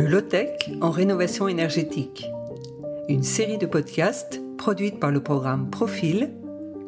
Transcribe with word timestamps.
Le 0.00 0.06
low-tech 0.06 0.70
en 0.80 0.90
rénovation 0.90 1.46
énergétique. 1.46 2.26
Une 3.10 3.22
série 3.22 3.58
de 3.58 3.66
podcasts 3.66 4.40
produite 4.56 4.98
par 4.98 5.10
le 5.10 5.22
programme 5.22 5.68
Profil, 5.68 6.30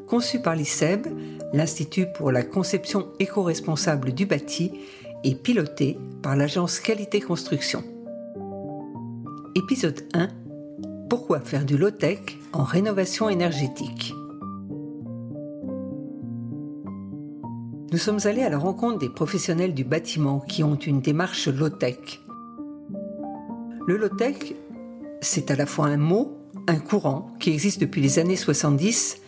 conçu 0.06 0.40
par 0.40 0.56
l'ICEB, 0.56 1.08
l'Institut 1.52 2.06
pour 2.14 2.32
la 2.32 2.42
conception 2.42 3.08
éco-responsable 3.18 4.12
du 4.12 4.24
bâti, 4.24 4.72
et 5.24 5.34
piloté 5.34 5.98
par 6.22 6.36
l'agence 6.36 6.80
Qualité 6.80 7.20
Construction. 7.20 7.84
Épisode 9.56 10.00
1 10.14 10.28
Pourquoi 11.10 11.40
faire 11.40 11.66
du 11.66 11.76
low-tech 11.76 12.20
en 12.54 12.64
rénovation 12.64 13.28
énergétique? 13.28 14.14
Nous 17.92 17.98
sommes 17.98 18.20
allés 18.24 18.42
à 18.42 18.48
la 18.48 18.56
rencontre 18.56 19.00
des 19.00 19.10
professionnels 19.10 19.74
du 19.74 19.84
bâtiment 19.84 20.40
qui 20.40 20.64
ont 20.64 20.76
une 20.76 21.02
démarche 21.02 21.48
low-tech 21.48 22.21
le 23.86 23.96
low-tech, 23.96 24.54
c'est 25.20 25.50
à 25.50 25.56
la 25.56 25.66
fois 25.66 25.86
un 25.86 25.96
mot, 25.96 26.36
un 26.68 26.78
courant 26.78 27.34
qui 27.40 27.50
existe 27.50 27.80
depuis 27.80 28.00
les 28.00 28.18
années 28.18 28.36
70, 28.36 29.18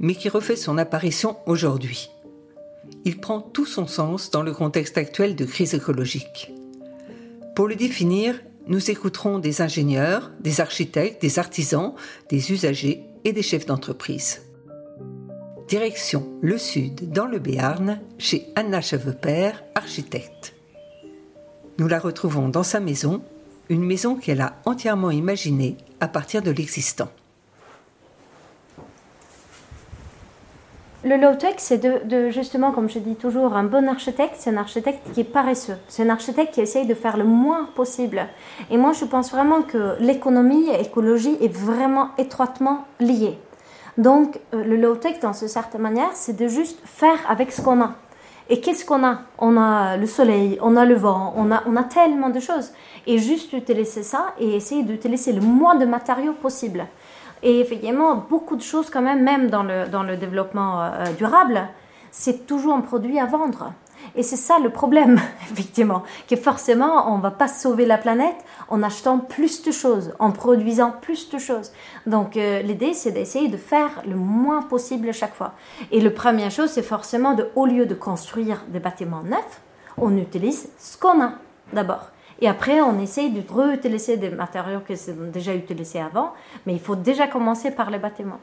mais 0.00 0.14
qui 0.14 0.28
refait 0.28 0.56
son 0.56 0.78
apparition 0.78 1.36
aujourd'hui. 1.46 2.10
Il 3.04 3.20
prend 3.20 3.40
tout 3.40 3.66
son 3.66 3.86
sens 3.86 4.30
dans 4.30 4.42
le 4.42 4.52
contexte 4.52 4.96
actuel 4.96 5.36
de 5.36 5.44
crise 5.44 5.74
écologique. 5.74 6.52
Pour 7.54 7.68
le 7.68 7.76
définir, 7.76 8.34
nous 8.66 8.90
écouterons 8.90 9.38
des 9.38 9.60
ingénieurs, 9.60 10.30
des 10.40 10.60
architectes, 10.60 11.20
des 11.20 11.38
artisans, 11.38 11.94
des 12.28 12.52
usagers 12.52 13.02
et 13.24 13.32
des 13.32 13.42
chefs 13.42 13.66
d'entreprise. 13.66 14.42
Direction 15.68 16.38
le 16.40 16.56
Sud, 16.56 17.10
dans 17.10 17.26
le 17.26 17.38
Béarn, 17.38 18.00
chez 18.16 18.46
Anna 18.56 18.80
Chevepère, 18.80 19.64
architecte. 19.74 20.54
Nous 21.78 21.88
la 21.88 21.98
retrouvons 21.98 22.48
dans 22.48 22.62
sa 22.62 22.80
maison 22.80 23.22
une 23.68 23.84
maison 23.84 24.16
qu'elle 24.16 24.40
a 24.40 24.54
entièrement 24.64 25.10
imaginée 25.10 25.76
à 26.00 26.08
partir 26.08 26.42
de 26.42 26.50
l'existant. 26.50 27.08
Le 31.04 31.16
low-tech, 31.16 31.54
c'est 31.58 31.78
de, 31.78 32.28
justement, 32.30 32.72
comme 32.72 32.90
je 32.90 32.98
dis 32.98 33.14
toujours, 33.14 33.54
un 33.54 33.62
bon 33.62 33.88
architecte, 33.88 34.34
c'est 34.36 34.50
un 34.50 34.56
architecte 34.56 34.98
qui 35.14 35.20
est 35.20 35.24
paresseux. 35.24 35.76
C'est 35.86 36.02
un 36.02 36.10
architecte 36.10 36.54
qui 36.54 36.60
essaye 36.60 36.86
de 36.86 36.94
faire 36.94 37.16
le 37.16 37.24
moins 37.24 37.68
possible. 37.76 38.26
Et 38.68 38.76
moi, 38.76 38.92
je 38.92 39.04
pense 39.04 39.30
vraiment 39.30 39.62
que 39.62 39.94
l'économie 40.00 40.68
et 40.68 40.78
l'écologie 40.78 41.36
est 41.40 41.52
vraiment 41.52 42.08
étroitement 42.18 42.84
liée. 42.98 43.38
Donc, 43.96 44.40
euh, 44.54 44.64
le 44.64 44.76
low-tech, 44.76 45.20
dans 45.20 45.32
une 45.32 45.48
certaine 45.48 45.82
manière, 45.82 46.10
c'est 46.14 46.36
de 46.36 46.48
juste 46.48 46.80
faire 46.84 47.18
avec 47.28 47.52
ce 47.52 47.62
qu'on 47.62 47.80
a. 47.80 47.94
Et 48.50 48.60
qu'est-ce 48.60 48.84
qu'on 48.84 49.04
a? 49.04 49.18
On 49.38 49.56
a 49.58 49.96
le 49.96 50.06
soleil, 50.06 50.58
on 50.62 50.76
a 50.76 50.86
le 50.86 50.94
vent, 50.94 51.34
on 51.36 51.50
a, 51.50 51.62
on 51.66 51.76
a 51.76 51.84
tellement 51.84 52.30
de 52.30 52.40
choses. 52.40 52.72
Et 53.06 53.18
juste 53.18 53.52
utiliser 53.52 54.02
ça 54.02 54.34
et 54.38 54.56
essayer 54.56 54.82
d'utiliser 54.82 55.32
le 55.32 55.42
moins 55.42 55.74
de 55.74 55.84
matériaux 55.84 56.32
possible. 56.32 56.86
Et 57.42 57.60
effectivement, 57.60 58.16
beaucoup 58.16 58.56
de 58.56 58.62
choses 58.62 58.90
quand 58.90 59.02
même, 59.02 59.22
même 59.22 59.50
dans 59.50 59.62
le, 59.62 59.86
dans 59.88 60.02
le 60.02 60.16
développement 60.16 60.82
euh, 60.82 61.12
durable, 61.16 61.68
c'est 62.10 62.46
toujours 62.46 62.74
un 62.74 62.80
produit 62.80 63.18
à 63.18 63.26
vendre. 63.26 63.72
Et 64.18 64.24
c'est 64.24 64.36
ça 64.36 64.58
le 64.58 64.70
problème, 64.70 65.20
effectivement, 65.52 66.02
que 66.28 66.34
forcément, 66.34 67.10
on 67.14 67.18
ne 67.18 67.22
va 67.22 67.30
pas 67.30 67.46
sauver 67.46 67.86
la 67.86 67.98
planète 67.98 68.34
en 68.68 68.82
achetant 68.82 69.20
plus 69.20 69.62
de 69.62 69.70
choses, 69.70 70.12
en 70.18 70.32
produisant 70.32 70.90
plus 70.90 71.30
de 71.30 71.38
choses. 71.38 71.70
Donc, 72.04 72.36
euh, 72.36 72.60
l'idée, 72.60 72.94
c'est 72.94 73.12
d'essayer 73.12 73.46
de 73.46 73.56
faire 73.56 74.02
le 74.08 74.16
moins 74.16 74.62
possible 74.62 75.14
chaque 75.14 75.36
fois. 75.36 75.52
Et 75.92 76.00
la 76.00 76.10
première 76.10 76.50
chose, 76.50 76.70
c'est 76.70 76.82
forcément 76.82 77.34
de, 77.34 77.46
au 77.54 77.64
lieu 77.64 77.86
de 77.86 77.94
construire 77.94 78.64
des 78.66 78.80
bâtiments 78.80 79.22
neufs, 79.22 79.60
on 79.96 80.16
utilise 80.16 80.68
ce 80.78 80.98
qu'on 80.98 81.22
a 81.22 81.34
d'abord. 81.72 82.10
Et 82.40 82.48
après, 82.48 82.80
on 82.80 82.98
essaye 82.98 83.30
de 83.30 83.42
réutiliser 83.48 84.16
des 84.16 84.30
matériaux 84.30 84.80
qui 84.84 84.96
sont 84.96 85.14
déjà 85.32 85.54
utilisés 85.54 86.00
avant, 86.00 86.32
mais 86.66 86.72
il 86.72 86.80
faut 86.80 86.96
déjà 86.96 87.28
commencer 87.28 87.70
par 87.70 87.88
les 87.90 87.98
bâtiments. 87.98 88.40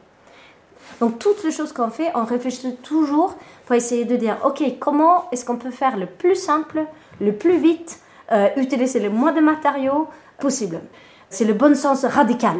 Donc 0.99 1.19
toutes 1.19 1.43
les 1.43 1.51
choses 1.51 1.73
qu'on 1.73 1.89
fait, 1.89 2.11
on 2.15 2.23
réfléchit 2.23 2.75
toujours 2.77 3.35
pour 3.65 3.75
essayer 3.75 4.05
de 4.05 4.15
dire, 4.15 4.37
OK, 4.45 4.63
comment 4.79 5.29
est-ce 5.31 5.43
qu'on 5.43 5.57
peut 5.57 5.71
faire 5.71 5.97
le 5.97 6.05
plus 6.05 6.35
simple, 6.35 6.85
le 7.19 7.33
plus 7.33 7.59
vite, 7.59 7.99
euh, 8.31 8.49
utiliser 8.57 8.99
le 8.99 9.09
moins 9.09 9.31
de 9.31 9.41
matériaux 9.41 10.07
possible? 10.39 10.81
C'est 11.29 11.45
le 11.45 11.53
bon 11.53 11.75
sens 11.75 12.05
radical. 12.05 12.57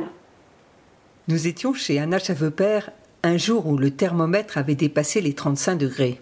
Nous 1.28 1.48
étions 1.48 1.74
chez 1.74 2.00
Anna 2.00 2.20
Chavepère 2.20 2.92
un 3.24 3.38
jour 3.38 3.68
où 3.68 3.78
le 3.78 3.92
thermomètre 3.92 4.58
avait 4.58 4.76
dépassé 4.76 5.22
les 5.22 5.34
35 5.34 5.76
degrés. 5.76 6.22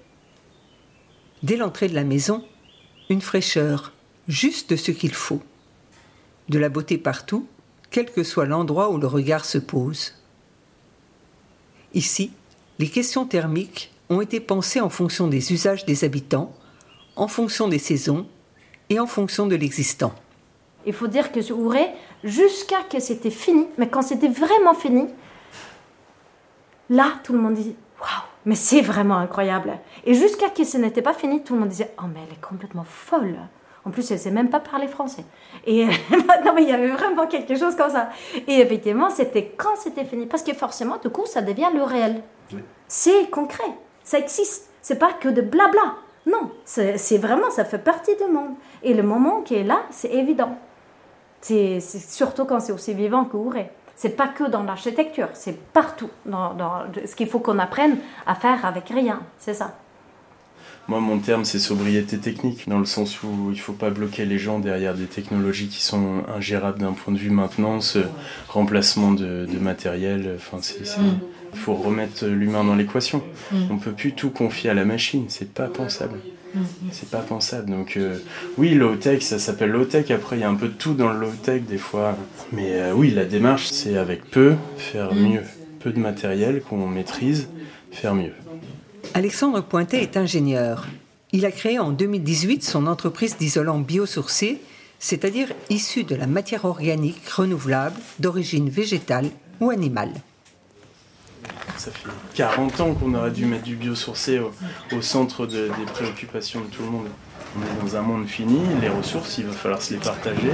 Dès 1.44 1.58
l'entrée 1.58 1.90
de 1.90 1.96
la 1.96 2.06
maison, 2.06 2.44
une 3.10 3.22
fraîcheur, 3.22 3.94
juste 4.28 4.76
ce 4.78 4.92
qu'il 4.92 5.14
faut. 5.14 5.42
De 6.50 6.60
la 6.60 6.70
beauté 6.70 6.98
partout, 6.98 7.48
quel 7.90 8.12
que 8.12 8.24
soit 8.24 8.46
l'endroit 8.46 8.90
où 8.92 8.98
le 8.98 9.08
regard 9.08 9.46
se 9.46 9.58
pose. 9.58 10.14
Ici, 11.94 12.32
les 12.80 12.88
questions 12.88 13.26
thermiques 13.26 13.93
ont 14.10 14.22
été 14.22 14.40
pensées 14.40 14.82
en 14.82 14.90
fonction 14.90 15.28
des 15.28 15.54
usages 15.54 15.86
des 15.86 16.04
habitants, 16.04 16.52
en 17.16 17.28
fonction 17.28 17.68
des 17.68 17.80
saisons 17.80 18.28
et 18.90 19.00
en 19.00 19.08
fonction 19.08 19.48
de 19.48 19.56
l'existant. 19.56 20.14
Il 20.86 20.94
faut 20.94 21.08
dire 21.08 21.32
que 21.32 21.42
ce 21.42 21.54
Ouré, 21.54 21.88
jusqu'à 22.24 22.82
que 22.90 23.00
c'était 23.00 23.32
fini, 23.32 23.68
mais 23.78 23.88
quand 23.88 24.02
c'était 24.02 24.28
vraiment 24.28 24.74
fini, 24.74 25.08
là, 26.90 27.14
tout 27.24 27.34
le 27.34 27.40
monde 27.40 27.54
dit 27.54 27.76
Waouh, 28.00 28.24
mais 28.46 28.56
c'est 28.56 28.82
vraiment 28.82 29.18
incroyable. 29.18 29.80
Et 30.06 30.14
jusqu'à 30.14 30.50
que 30.50 30.64
ce 30.66 30.78
n'était 30.78 31.02
pas 31.02 31.14
fini, 31.14 31.44
tout 31.44 31.54
le 31.54 31.62
monde 31.62 31.70
disait 31.70 31.92
Oh, 32.00 32.06
mais 32.14 32.20
elle 32.28 32.34
est 32.34 32.42
complètement 32.42 32.84
folle. 32.84 33.38
En 33.86 33.92
plus, 33.92 34.10
elle 34.12 34.18
ne 34.18 34.22
sait 34.22 34.32
même 34.32 34.50
pas 34.50 34.60
parler 34.60 34.88
français. 34.88 35.26
Et 35.66 35.86
non, 36.46 36.54
mais 36.56 36.64
il 36.64 36.70
y 36.70 36.74
avait 36.74 36.88
vraiment 36.88 37.28
quelque 37.28 37.56
chose 37.56 37.76
comme 37.76 37.90
ça. 37.90 38.10
Et 38.48 38.60
effectivement, 38.60 39.10
c'était 39.10 39.54
quand 39.58 39.76
c'était 39.78 40.06
fini. 40.06 40.26
Parce 40.26 40.44
que 40.44 40.54
forcément, 40.54 40.98
du 40.98 41.10
coup, 41.10 41.26
ça 41.26 41.42
devient 41.42 41.70
le 41.74 41.84
réel. 41.84 42.22
C'est 42.88 43.30
concret. 43.30 43.72
Ça 44.04 44.20
existe. 44.20 44.70
C'est 44.82 45.00
pas 45.00 45.14
que 45.14 45.30
de 45.30 45.42
blabla. 45.42 45.96
Non, 46.26 46.52
c'est 46.66 47.18
vraiment, 47.18 47.50
ça 47.52 47.66
fait 47.66 47.80
partie 47.80 48.16
du 48.16 48.32
monde. 48.32 48.54
Et 48.82 48.94
le 48.94 49.04
moment 49.04 49.42
qui 49.42 49.56
est 49.56 49.64
là, 49.64 49.82
c'est 49.92 50.12
évident. 50.12 50.58
C'est 51.42 51.82
surtout 51.82 52.46
quand 52.46 52.62
c'est 52.62 52.72
aussi 52.72 52.94
vivant 52.94 53.26
que 53.26 53.38
Ce 53.38 53.64
C'est 53.96 54.16
pas 54.16 54.30
que 54.30 54.46
dans 54.46 54.64
l'architecture, 54.64 55.28
c'est 55.34 55.58
partout. 55.74 56.10
Dans, 56.26 56.54
dans 56.54 56.84
ce 57.06 57.16
qu'il 57.16 57.28
faut 57.28 57.40
qu'on 57.40 57.60
apprenne 57.60 57.98
à 58.26 58.36
faire 58.36 58.66
avec 58.66 58.88
rien, 58.90 59.22
c'est 59.40 59.54
ça. 59.54 59.76
Moi, 60.90 61.00
mon 61.00 61.18
terme, 61.20 61.46
c'est 61.46 61.60
sobriété 61.60 62.18
technique, 62.18 62.68
dans 62.68 62.80
le 62.80 62.86
sens 62.86 63.24
où 63.24 63.52
il 63.52 63.56
ne 63.56 63.62
faut 63.62 63.72
pas 63.72 63.90
bloquer 63.90 64.26
les 64.26 64.38
gens 64.38 64.60
derrière 64.60 64.96
des 64.96 65.06
technologies 65.06 65.70
qui 65.70 65.82
sont 65.82 66.24
ingérables 66.36 66.80
d'un 66.80 66.92
point 66.92 67.14
de 67.14 67.18
vue 67.18 67.30
maintenance, 67.30 67.98
remplacement 68.50 69.14
de, 69.14 69.48
matériel. 69.62 70.36
Enfin, 70.36 70.58
il 71.54 71.60
faut 71.60 71.74
remettre 71.74 72.26
l'humain 72.26 72.64
dans 72.64 72.76
l'équation. 72.76 73.24
On 73.52 73.76
ne 73.76 73.80
peut 73.80 73.92
plus 73.92 74.14
tout 74.14 74.30
confier 74.30 74.70
à 74.70 74.74
la 74.74 74.86
machine, 74.86 75.26
c'est 75.30 75.54
pas 75.54 75.68
pensable. 75.68 76.20
Mm. 76.54 76.62
C'est 76.92 77.10
pas 77.10 77.20
pensable. 77.20 77.70
Donc 77.70 77.98
euh, 77.98 78.18
oui, 78.58 78.74
low-tech, 78.74 79.22
ça 79.22 79.40
s'appelle 79.40 79.72
low-tech. 79.72 80.12
Après, 80.12 80.38
il 80.38 80.42
y 80.42 80.44
a 80.44 80.50
un 80.50 80.56
peu 80.56 80.68
de 80.68 80.74
tout 80.74 80.94
dans 80.94 81.12
le 81.12 81.20
low-tech 81.20 81.64
des 81.64 81.78
fois. 81.78 82.18
Mais 82.52 82.74
euh, 82.74 82.94
oui, 82.94 83.12
la 83.12 83.26
démarche, 83.26 83.68
c'est 83.68 83.98
avec 83.98 84.30
peu, 84.30 84.56
faire 84.78 85.14
mm. 85.14 85.20
mieux. 85.20 85.44
Peu 85.80 85.92
de 85.92 86.00
matériel 86.00 86.62
qu'on 86.62 86.88
maîtrise, 86.88 87.50
faire 87.92 88.16
mieux. 88.16 88.34
Alexandre 89.14 89.62
Pointet 89.62 90.02
est 90.02 90.18
ingénieur. 90.18 90.88
Il 91.32 91.46
a 91.46 91.52
créé 91.52 91.80
en 91.80 91.92
2018 91.92 92.64
son 92.64 92.88
entreprise 92.88 93.38
d'isolant 93.38 93.80
biosourcé, 93.80 94.62
c'est-à-dire 95.00 95.48
issue 95.70 96.04
de 96.04 96.16
la 96.16 96.28
matière 96.28 96.66
organique 96.66 97.28
renouvelable 97.28 97.96
d'origine 98.20 98.70
végétale 98.70 99.30
ou 99.60 99.70
animale. 99.70 100.14
Ça 101.78 101.92
fait 101.92 102.10
40 102.36 102.80
ans 102.82 102.94
qu'on 102.94 103.14
aurait 103.14 103.32
dû 103.32 103.46
mettre 103.46 103.64
du 103.64 103.76
biosourcé 103.76 104.40
au, 104.40 104.52
au 104.96 105.02
centre 105.02 105.46
des 105.46 105.70
préoccupations 105.94 106.62
de 106.62 106.68
tout 106.68 106.84
le 106.84 106.90
monde. 106.90 107.08
On 107.56 107.62
est 107.62 107.82
dans 107.82 107.98
un 107.98 108.02
monde 108.02 108.28
fini, 108.28 108.60
les 108.82 108.90
ressources, 108.90 109.38
il 109.38 109.46
va 109.46 109.52
falloir 109.52 109.82
se 109.82 109.94
les 109.94 110.00
partager. 110.00 110.52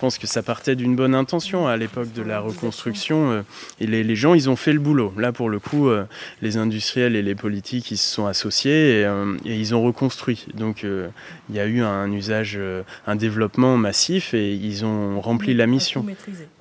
Je 0.00 0.06
pense 0.06 0.16
que 0.16 0.26
ça 0.26 0.42
partait 0.42 0.76
d'une 0.76 0.96
bonne 0.96 1.14
intention 1.14 1.68
à 1.68 1.76
l'époque 1.76 2.10
de 2.14 2.22
la 2.22 2.40
reconstruction. 2.40 3.32
Euh, 3.32 3.42
et 3.80 3.86
les, 3.86 4.16
gens, 4.16 4.32
ils 4.32 4.48
ont 4.48 4.56
fait 4.56 4.72
le 4.72 4.78
boulot. 4.78 5.12
Là, 5.18 5.30
pour 5.30 5.50
le 5.50 5.58
coup, 5.58 5.90
euh, 5.90 6.04
les 6.40 6.56
industriels 6.56 7.16
et 7.16 7.20
les 7.20 7.34
politiques, 7.34 7.90
ils 7.90 7.98
se 7.98 8.14
sont 8.14 8.24
associés 8.24 9.00
et, 9.00 9.04
euh, 9.04 9.36
ils 9.44 9.74
ont 9.74 9.82
reconstruit. 9.82 10.46
Donc, 10.54 10.84
il 10.84 11.54
y 11.54 11.60
a 11.60 11.66
eu 11.66 11.82
un 11.82 12.10
usage, 12.12 12.58
un 13.06 13.14
développement 13.14 13.76
massif 13.76 14.32
et 14.32 14.54
ils 14.54 14.86
ont 14.86 15.20
rempli 15.20 15.52
la 15.52 15.66
mission. 15.66 16.06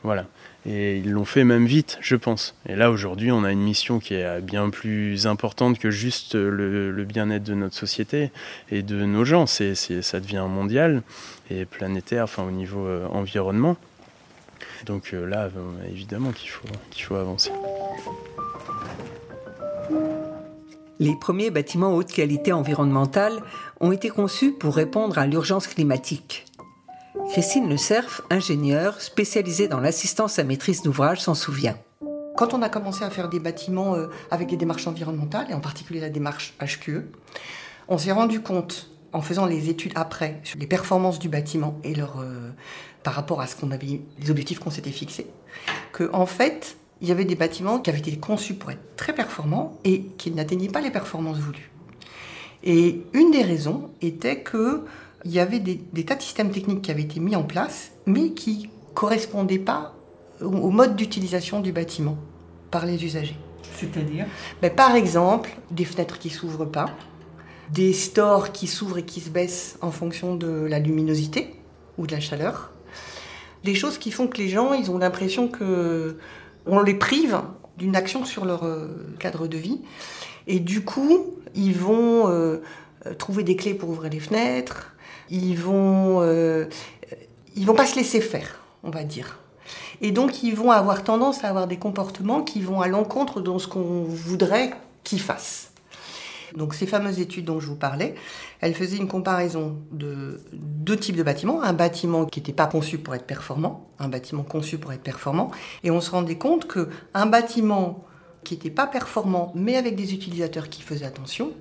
Voilà. 0.03 0.25
Et 0.65 0.97
ils 0.97 1.11
l'ont 1.11 1.25
fait 1.25 1.45
même 1.45 1.65
vite, 1.65 1.97
je 2.01 2.15
pense. 2.15 2.55
Et 2.67 2.75
là, 2.75 2.91
aujourd'hui, 2.91 3.31
on 3.31 3.43
a 3.43 3.51
une 3.51 3.61
mission 3.61 3.99
qui 3.99 4.15
est 4.15 4.41
bien 4.41 4.69
plus 4.69 5.25
importante 5.25 5.79
que 5.79 5.89
juste 5.89 6.35
le, 6.35 7.05
bien-être 7.05 7.43
de 7.43 7.53
notre 7.53 7.75
société 7.75 8.31
et 8.69 8.81
de 8.81 9.05
nos 9.05 9.23
gens. 9.23 9.45
C'est, 9.45 9.75
ça 9.75 10.19
devient 10.19 10.45
mondial 10.49 11.01
et 11.49 11.65
planétaire, 11.65 12.25
enfin 12.25 12.43
au 12.43 12.51
niveau 12.51 12.85
euh, 12.85 13.07
environnement. 13.07 13.77
Donc 14.85 15.13
euh, 15.13 15.25
là, 15.25 15.49
évidemment 15.89 16.31
qu'il 16.31 16.49
faut, 16.49 16.67
qu'il 16.91 17.03
faut 17.03 17.15
avancer. 17.15 17.51
Les 20.99 21.15
premiers 21.15 21.49
bâtiments 21.49 21.95
haute 21.95 22.11
qualité 22.11 22.51
environnementale 22.51 23.41
ont 23.79 23.93
été 23.93 24.09
conçus 24.09 24.51
pour 24.51 24.75
répondre 24.75 25.17
à 25.17 25.27
l'urgence 25.27 25.67
climatique. 25.67 26.45
Christine 27.29 27.69
Le 27.69 27.77
Cerf, 27.77 28.21
ingénieure 28.31 28.99
spécialisée 29.01 29.67
dans 29.67 29.79
l'assistance 29.79 30.39
à 30.39 30.43
maîtrise 30.43 30.81
d'ouvrage, 30.81 31.21
s'en 31.21 31.35
souvient. 31.35 31.77
Quand 32.35 32.55
on 32.55 32.63
a 32.63 32.69
commencé 32.69 33.03
à 33.03 33.11
faire 33.11 33.29
des 33.29 33.39
bâtiments 33.39 33.93
euh, 33.93 34.07
avec 34.31 34.47
des 34.47 34.57
démarches 34.57 34.87
environnementales, 34.87 35.45
et 35.51 35.53
en 35.53 35.59
particulier 35.59 35.99
la 35.99 36.09
démarche 36.09 36.55
HQE, 36.59 37.05
on 37.87 37.99
s'est 37.99 38.11
rendu 38.11 38.41
compte, 38.41 38.89
en 39.13 39.21
faisant 39.21 39.45
les 39.45 39.69
études 39.69 39.91
après, 39.93 40.39
sur 40.43 40.57
les 40.57 40.65
performances 40.65 41.19
du 41.19 41.29
bâtiment 41.29 41.77
et 41.83 41.93
leur, 41.93 42.19
euh, 42.19 42.49
par 43.03 43.13
rapport 43.13 43.41
à 43.41 43.47
ce 43.47 43.55
qu'on 43.55 43.69
avait, 43.69 44.01
les 44.19 44.31
objectifs 44.31 44.57
qu'on 44.57 44.71
s'était 44.71 44.89
fixés, 44.89 45.27
que 45.93 46.09
en 46.11 46.25
fait, 46.25 46.77
il 46.99 47.07
y 47.07 47.11
avait 47.11 47.25
des 47.25 47.35
bâtiments 47.35 47.77
qui 47.77 47.91
avaient 47.91 47.99
été 47.99 48.17
conçus 48.17 48.55
pour 48.55 48.71
être 48.71 48.95
très 48.95 49.13
performants 49.13 49.77
et 49.83 50.01
qui 50.17 50.31
n'atteignaient 50.31 50.67
pas 50.67 50.81
les 50.81 50.91
performances 50.91 51.37
voulues. 51.37 51.69
Et 52.63 53.03
une 53.13 53.29
des 53.29 53.43
raisons 53.43 53.91
était 54.01 54.41
que 54.41 54.83
il 55.25 55.31
y 55.31 55.39
avait 55.39 55.59
des, 55.59 56.05
tas 56.05 56.15
de 56.15 56.21
systèmes 56.21 56.51
techniques 56.51 56.81
qui 56.81 56.91
avaient 56.91 57.03
été 57.03 57.19
mis 57.19 57.35
en 57.35 57.43
place, 57.43 57.91
mais 58.05 58.31
qui 58.31 58.69
correspondaient 58.93 59.59
pas 59.59 59.95
au, 60.41 60.69
mode 60.69 60.95
d'utilisation 60.95 61.59
du 61.59 61.71
bâtiment 61.71 62.17
par 62.71 62.85
les 62.85 63.03
usagers. 63.03 63.37
C'est-à-dire? 63.75 64.25
Ben, 64.61 64.73
Par 64.73 64.95
exemple, 64.95 65.49
des 65.71 65.85
fenêtres 65.85 66.19
qui 66.19 66.29
s'ouvrent 66.29 66.65
pas, 66.65 66.89
des 67.71 67.93
stores 67.93 68.51
qui 68.51 68.67
s'ouvrent 68.67 68.99
et 68.99 69.05
qui 69.05 69.19
se 69.19 69.29
baissent 69.29 69.77
en 69.81 69.91
fonction 69.91 70.35
de 70.35 70.47
la 70.47 70.79
luminosité 70.79 71.53
ou 71.97 72.07
de 72.07 72.13
la 72.13 72.19
chaleur. 72.19 72.71
Des 73.63 73.75
choses 73.75 73.97
qui 73.97 74.11
font 74.11 74.27
que 74.27 74.37
les 74.37 74.47
gens, 74.47 74.73
ils 74.73 74.89
ont 74.89 74.97
l'impression 74.97 75.47
que 75.49 76.17
on 76.65 76.79
les 76.81 76.93
prive 76.93 77.41
d'une 77.77 77.95
action 77.95 78.25
sur 78.25 78.45
leur 78.45 78.63
euh, 78.63 78.87
cadre 79.19 79.47
de 79.47 79.57
vie. 79.57 79.81
Et 80.47 80.59
du 80.59 80.83
coup, 80.83 81.35
ils 81.55 81.75
vont 81.75 82.29
euh, 82.29 82.61
trouver 83.17 83.43
des 83.43 83.55
clés 83.55 83.73
pour 83.73 83.89
ouvrir 83.89 84.11
les 84.11 84.19
fenêtres, 84.19 84.95
ils 85.29 85.55
vont, 85.55 86.21
euh, 86.21 86.65
ils 87.55 87.65
vont 87.65 87.75
pas 87.75 87.85
se 87.85 87.95
laisser 87.95 88.21
faire, 88.21 88.59
on 88.83 88.89
va 88.89 89.03
dire. 89.03 89.39
Et 90.01 90.11
donc, 90.11 90.43
ils 90.43 90.55
vont 90.55 90.71
avoir 90.71 91.03
tendance 91.03 91.43
à 91.43 91.49
avoir 91.49 91.67
des 91.67 91.77
comportements 91.77 92.41
qui 92.41 92.61
vont 92.61 92.81
à 92.81 92.87
l'encontre 92.87 93.41
de 93.41 93.57
ce 93.57 93.67
qu'on 93.67 94.03
voudrait 94.03 94.71
qu'ils 95.03 95.21
fassent. 95.21 95.69
Donc 96.55 96.73
ces 96.73 96.87
fameuses 96.87 97.19
études 97.19 97.45
dont 97.45 97.59
je 97.59 97.67
vous 97.67 97.75
parlais, 97.75 98.15
elles 98.61 98.73
faisaient 98.73 98.97
une 98.97 99.07
comparaison 99.07 99.77
de 99.91 100.41
deux 100.53 100.97
types 100.97 101.15
de 101.15 101.23
bâtiments. 101.23 101.61
Un 101.61 101.73
bâtiment 101.73 102.25
qui 102.25 102.39
n'était 102.39 102.53
pas 102.53 102.67
conçu 102.67 102.97
pour 102.97 103.15
être 103.15 103.25
performant, 103.25 103.87
un 103.99 104.09
bâtiment 104.09 104.43
conçu 104.43 104.77
pour 104.77 104.91
être 104.93 105.03
performant. 105.03 105.51
Et 105.83 105.91
on 105.91 106.01
se 106.01 106.11
rendait 106.11 106.37
compte 106.37 106.67
qu'un 106.67 107.25
bâtiment 107.25 108.05
qui 108.43 108.55
n'était 108.55 108.69
pas 108.69 108.87
performant, 108.87 109.51
mais 109.55 109.75
avec 109.75 109.95
des 109.95 110.13
utilisateurs 110.13 110.69
qui 110.69 110.81
faisaient 110.81 111.05
attention, 111.05 111.51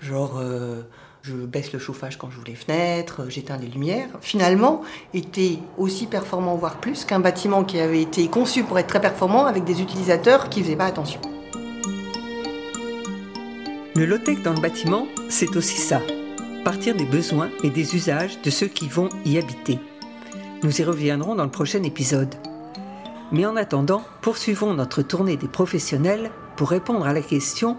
genre 0.00 0.38
euh, 0.38 0.82
je 1.22 1.34
baisse 1.34 1.72
le 1.72 1.78
chauffage 1.78 2.18
quand 2.18 2.30
j'ouvre 2.30 2.46
les 2.48 2.56
fenêtres, 2.56 3.26
j'éteins 3.28 3.56
les 3.56 3.68
lumières, 3.68 4.08
finalement 4.20 4.82
était 5.14 5.58
aussi 5.78 6.06
performant, 6.06 6.56
voire 6.56 6.80
plus, 6.80 7.04
qu'un 7.04 7.20
bâtiment 7.20 7.62
qui 7.62 7.78
avait 7.78 8.02
été 8.02 8.26
conçu 8.28 8.64
pour 8.64 8.78
être 8.78 8.88
très 8.88 9.00
performant 9.00 9.46
avec 9.46 9.64
des 9.64 9.80
utilisateurs 9.80 10.48
qui 10.48 10.60
ne 10.60 10.64
faisaient 10.64 10.76
pas 10.76 10.86
attention. 10.86 11.20
Le 13.94 14.06
low-tech 14.06 14.42
dans 14.42 14.54
le 14.54 14.60
bâtiment, 14.60 15.06
c'est 15.28 15.54
aussi 15.54 15.76
ça. 15.76 16.00
Partir 16.64 16.96
des 16.96 17.04
besoins 17.04 17.50
et 17.62 17.70
des 17.70 17.94
usages 17.94 18.40
de 18.42 18.50
ceux 18.50 18.68
qui 18.68 18.88
vont 18.88 19.08
y 19.24 19.38
habiter. 19.38 19.78
Nous 20.64 20.80
y 20.80 20.84
reviendrons 20.84 21.34
dans 21.34 21.44
le 21.44 21.50
prochain 21.50 21.82
épisode. 21.82 22.34
Mais 23.30 23.46
en 23.46 23.56
attendant, 23.56 24.02
poursuivons 24.22 24.74
notre 24.74 25.02
tournée 25.02 25.36
des 25.36 25.48
professionnels 25.48 26.30
pour 26.56 26.70
répondre 26.70 27.06
à 27.06 27.12
la 27.12 27.20
question 27.20 27.76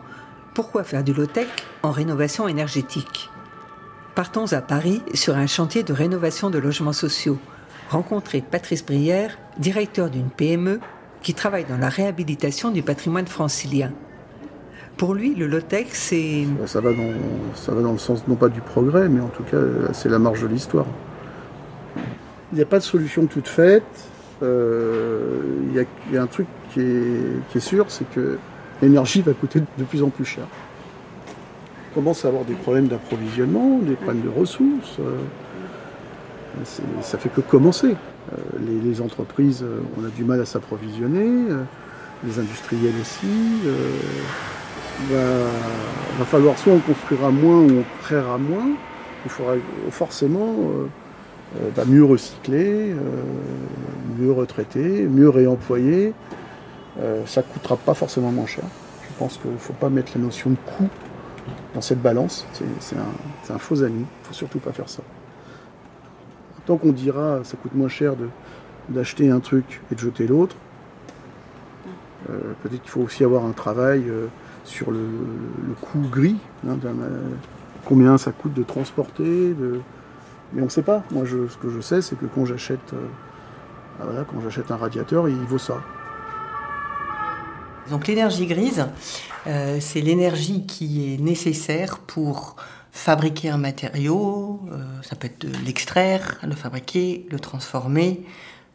pourquoi 0.54 0.84
faire 0.84 1.04
du 1.04 1.14
low-tech 1.14 1.48
en 1.82 1.92
rénovation 1.92 2.48
énergétique? 2.48 3.30
Partons 4.16 4.54
à 4.54 4.62
Paris 4.62 5.02
sur 5.16 5.36
un 5.38 5.48
chantier 5.48 5.82
de 5.82 5.92
rénovation 5.92 6.52
de 6.52 6.60
logements 6.60 6.94
sociaux. 6.94 7.40
Rencontrer 7.90 8.42
Patrice 8.42 8.86
Brière, 8.86 9.40
directeur 9.58 10.12
d'une 10.12 10.30
PME 10.30 10.80
qui 11.24 11.34
travaille 11.34 11.66
dans 11.66 11.80
la 11.80 11.90
réhabilitation 11.90 12.70
du 12.70 12.84
patrimoine 12.84 13.26
francilien. 13.26 13.92
Pour 14.98 15.16
lui, 15.16 15.34
le 15.34 15.48
low-tech, 15.48 15.88
c'est... 15.94 16.46
Ça 16.68 16.80
va, 16.80 16.92
dans, 16.94 17.12
ça 17.56 17.74
va 17.74 17.82
dans 17.82 17.94
le 17.94 17.98
sens 17.98 18.28
non 18.28 18.36
pas 18.36 18.50
du 18.50 18.62
progrès, 18.62 19.10
mais 19.10 19.20
en 19.20 19.30
tout 19.30 19.42
cas, 19.44 19.58
c'est 19.94 20.10
la 20.10 20.20
marge 20.20 20.44
de 20.44 20.48
l'histoire. 20.48 20.86
Il 22.52 22.58
n'y 22.58 22.62
a 22.62 22.68
pas 22.68 22.78
de 22.78 22.84
solution 22.84 23.26
toute 23.26 23.48
faite. 23.48 23.84
Euh, 24.44 25.42
il, 25.74 26.14
y 26.14 26.18
a, 26.18 26.22
un 26.22 26.28
truc 26.28 26.46
qui 26.72 26.82
est, 26.82 27.60
sûr, 27.60 27.86
c'est 27.90 28.08
que 28.12 28.38
l'énergie 28.80 29.24
va 29.24 29.34
coûter 29.34 29.60
de 29.60 29.84
plus 29.84 30.04
en 30.04 30.10
plus 30.10 30.26
cher. 30.26 30.46
Commence 31.94 32.26
à 32.26 32.30
avoir 32.30 32.44
des 32.46 32.56
problèmes 32.56 32.88
d'approvisionnement, 32.88 33.80
des 33.80 33.96
problèmes 33.96 34.24
de 34.24 34.30
ressources. 34.30 34.98
Euh, 35.00 35.18
ça 37.02 37.18
fait 37.18 37.30
que 37.30 37.42
commencer. 37.42 37.96
Euh, 38.32 38.38
les, 38.84 39.02
entreprises, 39.02 39.66
on 40.00 40.06
a 40.06 40.10
du 40.10 40.24
mal 40.24 40.40
à 40.42 40.46
s'approvisionner, 40.46 41.48
les 42.24 42.40
industriels 42.40 42.94
aussi 43.02 43.28
va, 45.10 45.46
va 46.20 46.26
falloir 46.26 46.58
soit 46.58 46.74
on 46.74 46.80
construira 46.80 47.32
moins 47.32 47.58
ou 47.58 47.80
on 47.80 48.04
créera 48.04 48.38
moins. 48.38 48.70
Il 49.26 49.32
faudra 49.32 49.54
forcément 49.90 50.54
euh, 50.54 50.88
euh, 51.58 51.70
bah, 51.76 51.84
mieux 51.88 52.04
recycler, 52.04 52.92
euh, 52.92 52.96
mieux 54.20 54.32
retraiter, 54.32 55.04
mieux 55.08 55.30
réemployer. 55.30 56.14
ça 57.26 57.42
ne 57.42 57.46
coûtera 57.54 57.78
pas 57.78 57.94
forcément 57.94 58.32
moins 58.32 58.46
cher. 58.46 58.66
Je 59.04 59.18
pense 59.18 59.38
qu'il 59.38 59.52
ne 59.52 59.58
faut 59.58 59.74
pas 59.74 59.90
mettre 59.90 60.14
la 60.16 60.22
notion 60.22 60.52
de 60.52 60.56
coût 60.56 60.90
dans 61.74 61.82
cette 61.82 62.02
balance. 62.02 62.46
C'est 62.80 62.96
un, 62.96 63.58
faux 63.58 63.84
ami. 63.84 63.96
Il 63.96 64.02
ne 64.02 64.28
faut 64.28 64.34
surtout 64.34 64.60
pas 64.60 64.72
faire 64.72 64.90
ça. 64.90 65.04
Tant 66.66 66.78
qu'on 66.78 66.92
dira 66.92 67.42
ça 67.44 67.58
coûte 67.58 67.76
moins 67.76 67.90
cher 67.90 68.14
d'acheter 68.90 69.30
un 69.30 69.40
truc 69.40 69.82
et 69.92 69.96
de 69.96 70.00
jeter 70.00 70.28
l'autre, 70.28 70.56
peut-être 72.28 72.82
qu'il 72.82 72.90
faut 72.90 73.02
aussi 73.02 73.24
avoir 73.24 73.46
un 73.46 73.52
travail 73.52 74.06
sur 74.64 74.92
le, 74.92 75.00
coût 75.82 76.00
gris, 76.10 76.38
hein, 76.68 76.78
combien 77.86 78.18
ça 78.18 78.32
coûte 78.32 78.54
de 78.54 78.64
transporter, 78.64 79.54
mais 80.54 80.62
on 80.62 80.66
ne 80.66 80.70
sait 80.70 80.84
pas. 80.84 81.04
Moi, 81.12 81.26
ce 81.26 81.58
que 81.58 81.70
je 81.70 81.82
sais, 81.82 82.02
c'est 82.02 82.18
que 82.18 82.26
quand 82.26 82.46
j'achète, 82.46 82.94
euh, 82.94 83.08
ah, 84.02 84.26
quand 84.30 84.40
j'achète 84.42 84.72
un 84.72 84.78
radiateur, 84.78 85.28
il 85.28 85.36
vaut 85.36 85.58
ça. 85.58 85.82
Donc 87.90 88.08
l'énergie 88.08 88.46
grise, 88.46 88.88
euh, 89.48 89.78
c'est 89.80 90.02
l'énergie 90.02 90.66
qui 90.66 91.14
est 91.14 91.18
nécessaire 91.18 92.00
pour 92.00 92.56
fabriquer 92.92 93.50
un 93.50 93.58
matériau, 93.58 94.62
euh, 94.72 94.84
ça 95.02 95.16
peut 95.16 95.28
être 95.28 95.46
l'extraire, 95.66 96.40
le 96.44 96.56
fabriquer, 96.56 97.26
le 97.30 97.40
transformer, 97.40 98.22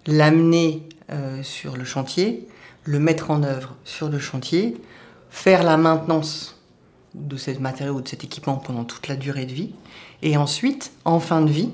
l'amener 0.07 0.83
sur 1.43 1.79
le 1.79 1.85
chantier, 1.85 2.47
le 2.85 2.99
mettre 2.99 3.31
en 3.31 3.43
œuvre 3.43 3.75
sur 3.85 4.11
le 4.11 4.19
chantier, 4.19 4.77
faire 5.31 5.62
la 5.62 5.79
maintenance 5.79 6.61
de 7.15 7.38
ces 7.38 7.59
matériaux, 7.59 8.03
de 8.03 8.09
cet 8.09 8.25
équipement 8.25 8.57
pendant 8.57 8.85
toute 8.85 9.09
la 9.09 9.17
durée 9.17 9.47
de 9.47 9.53
vie, 9.53 9.73
et 10.23 10.37
ensuite, 10.37 10.93
en 11.07 11.21
fin 11.21 11.41
de 11.41 11.50
vie, 11.50 11.71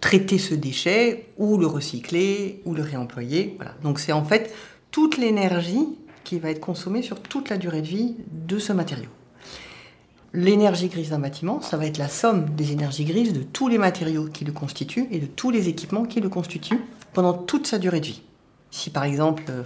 traiter 0.00 0.38
ce 0.38 0.54
déchet 0.54 1.26
ou 1.38 1.58
le 1.58 1.66
recycler 1.66 2.60
ou 2.64 2.74
le 2.74 2.82
réemployer. 2.82 3.56
Donc 3.82 4.00
c'est 4.00 4.12
en 4.12 4.24
fait 4.24 4.52
toute 4.90 5.16
l'énergie 5.16 5.88
qui 6.24 6.38
va 6.38 6.50
être 6.50 6.60
consommée 6.60 7.02
sur 7.02 7.20
toute 7.20 7.48
la 7.50 7.58
durée 7.58 7.82
de 7.82 7.86
vie 7.86 8.16
de 8.30 8.58
ce 8.58 8.72
matériau. 8.72 9.08
L'énergie 10.34 10.88
grise 10.88 11.10
d'un 11.10 11.18
bâtiment, 11.18 11.60
ça 11.60 11.76
va 11.76 11.86
être 11.86 11.98
la 11.98 12.08
somme 12.08 12.46
des 12.56 12.72
énergies 12.72 13.04
grises 13.04 13.34
de 13.34 13.42
tous 13.42 13.68
les 13.68 13.76
matériaux 13.76 14.28
qui 14.32 14.46
le 14.46 14.52
constituent 14.52 15.06
et 15.10 15.18
de 15.18 15.26
tous 15.26 15.50
les 15.50 15.68
équipements 15.68 16.04
qui 16.04 16.20
le 16.20 16.30
constituent 16.30 16.80
pendant 17.12 17.34
toute 17.34 17.66
sa 17.66 17.78
durée 17.78 18.00
de 18.00 18.06
vie. 18.06 18.22
Si 18.70 18.88
par 18.88 19.04
exemple 19.04 19.44
euh, 19.50 19.62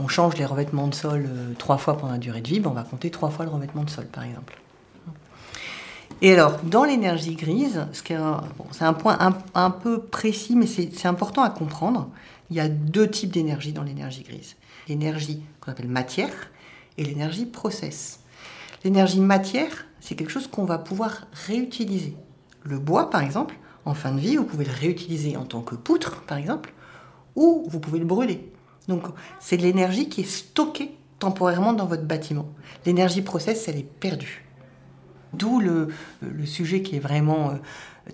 on, 0.00 0.06
change 0.06 0.36
les 0.36 0.44
revêtements 0.44 0.86
de 0.86 0.94
sol 0.94 1.26
euh, 1.26 1.52
trois 1.58 1.78
fois 1.78 1.98
pendant 1.98 2.12
la 2.12 2.18
durée 2.18 2.40
de 2.40 2.48
vie, 2.48 2.60
ben, 2.60 2.70
on 2.70 2.74
va 2.74 2.84
compter 2.84 3.10
trois 3.10 3.30
fois 3.30 3.44
le 3.44 3.50
revêtement 3.50 3.82
de 3.82 3.90
sol 3.90 4.06
par 4.06 4.22
exemple. 4.22 4.61
Et 6.20 6.32
alors, 6.32 6.60
dans 6.62 6.84
l'énergie 6.84 7.34
grise, 7.34 7.86
c'est 7.92 8.14
un 8.14 8.92
point 8.92 9.18
un, 9.54 9.70
peu 9.70 10.02
précis, 10.02 10.54
mais 10.54 10.66
c'est 10.66 11.06
important 11.06 11.42
à 11.42 11.50
comprendre. 11.50 12.08
Il 12.50 12.56
y 12.56 12.60
a 12.60 12.68
deux 12.68 13.08
types 13.08 13.32
d'énergie 13.32 13.72
dans 13.72 13.82
l'énergie 13.82 14.22
grise. 14.22 14.56
L'énergie 14.88 15.42
qu'on 15.60 15.72
appelle 15.72 15.88
matière 15.88 16.50
et 16.98 17.04
l'énergie 17.04 17.46
process. 17.46 18.20
L'énergie 18.84 19.20
matière, 19.20 19.86
c'est 20.00 20.14
quelque 20.14 20.30
chose 20.30 20.48
qu'on 20.48 20.64
va 20.64 20.78
pouvoir 20.78 21.26
réutiliser. 21.46 22.16
Le 22.64 22.78
bois, 22.78 23.10
par 23.10 23.22
exemple, 23.22 23.56
en 23.84 23.94
fin 23.94 24.12
de 24.12 24.20
vie, 24.20 24.36
vous 24.36 24.44
pouvez 24.44 24.64
le 24.64 24.72
réutiliser 24.72 25.36
en 25.36 25.44
tant 25.44 25.62
que 25.62 25.74
poutre, 25.74 26.22
par 26.22 26.38
exemple, 26.38 26.72
ou 27.34 27.64
vous 27.68 27.80
pouvez 27.80 27.98
le 27.98 28.04
brûler. 28.04 28.52
Donc 28.88 29.04
c'est 29.40 29.56
de 29.56 29.62
l'énergie 29.62 30.08
qui 30.08 30.22
est 30.22 30.30
stockée 30.30 30.92
temporairement 31.18 31.72
dans 31.72 31.86
votre 31.86 32.04
bâtiment. 32.04 32.48
L'énergie 32.84 33.22
process, 33.22 33.68
elle 33.68 33.78
est 33.78 33.88
perdue. 34.00 34.44
D'où 35.32 35.60
le, 35.60 35.88
sujet 36.44 36.82
qui 36.82 36.96
est 36.96 37.00
vraiment 37.00 37.50
euh, 37.50 37.54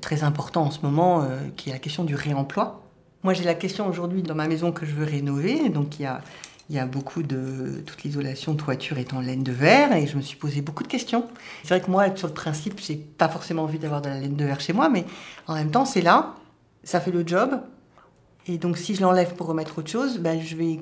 très 0.01 0.23
important 0.23 0.65
en 0.65 0.71
ce 0.71 0.81
moment, 0.83 1.23
euh, 1.23 1.39
qui 1.57 1.71
est 1.71 1.73
la 1.73 1.79
question 1.79 2.05
du 2.05 2.15
réemploi. 2.15 2.83
Moi 3.25 3.35
j'ai 3.35 3.45
la 3.45 3.55
question 3.55 3.89
aujourd'hui 3.89 4.23
dans 4.23 4.37
ma 4.37 4.47
maison 4.47 4.71
que 4.71 4.87
je 4.87 4.95
veux 4.95 5.05
rénover, 5.05 5.69
donc 5.69 5.99
il 5.99 6.03
y 6.03 6.07
a, 6.07 6.21
Il 6.71 6.77
y 6.77 6.79
a 6.79 6.87
beaucoup 6.87 7.23
de. 7.23 7.83
toute 7.87 8.03
l'isolation 8.05 8.55
toiture 8.55 8.99
est 8.99 9.15
en 9.15 9.21
laine 9.21 9.43
de 9.43 9.53
verre 9.53 9.93
et 9.95 10.07
je 10.07 10.17
me 10.17 10.23
suis 10.23 10.37
posé 10.37 10.61
beaucoup 10.61 10.83
de 10.83 10.89
questions. 10.89 11.27
C'est 11.63 11.71
vrai 11.71 11.81
que 11.81 11.91
moi, 11.91 12.15
sur 12.15 12.29
le 12.29 12.35
principe, 12.35 12.79
j'ai 12.79 12.97
pas 12.97 13.29
forcément 13.29 13.65
envie 13.65 13.79
d'avoir 13.79 14.03
de 14.03 14.09
la 14.09 14.21
laine 14.21 14.37
de 14.37 14.45
verre 14.45 14.61
chez 14.61 14.75
moi, 14.75 14.89
mais 14.89 15.05
en 15.47 15.55
même 15.55 15.71
temps, 15.71 15.87
c'est 15.87 16.03
là, 16.03 16.35
ça 16.85 17.01
fait 17.01 17.11
le 17.11 17.27
job. 17.27 17.61
Et 18.47 18.59
donc, 18.59 18.79
si 18.79 18.95
je 18.95 19.03
l'enlève 19.03 19.35
pour 19.35 19.47
remettre 19.47 19.79
autre 19.79 19.91
chose, 19.91 20.19
ben, 20.19 20.41
je 20.41 20.57
vais 20.57 20.81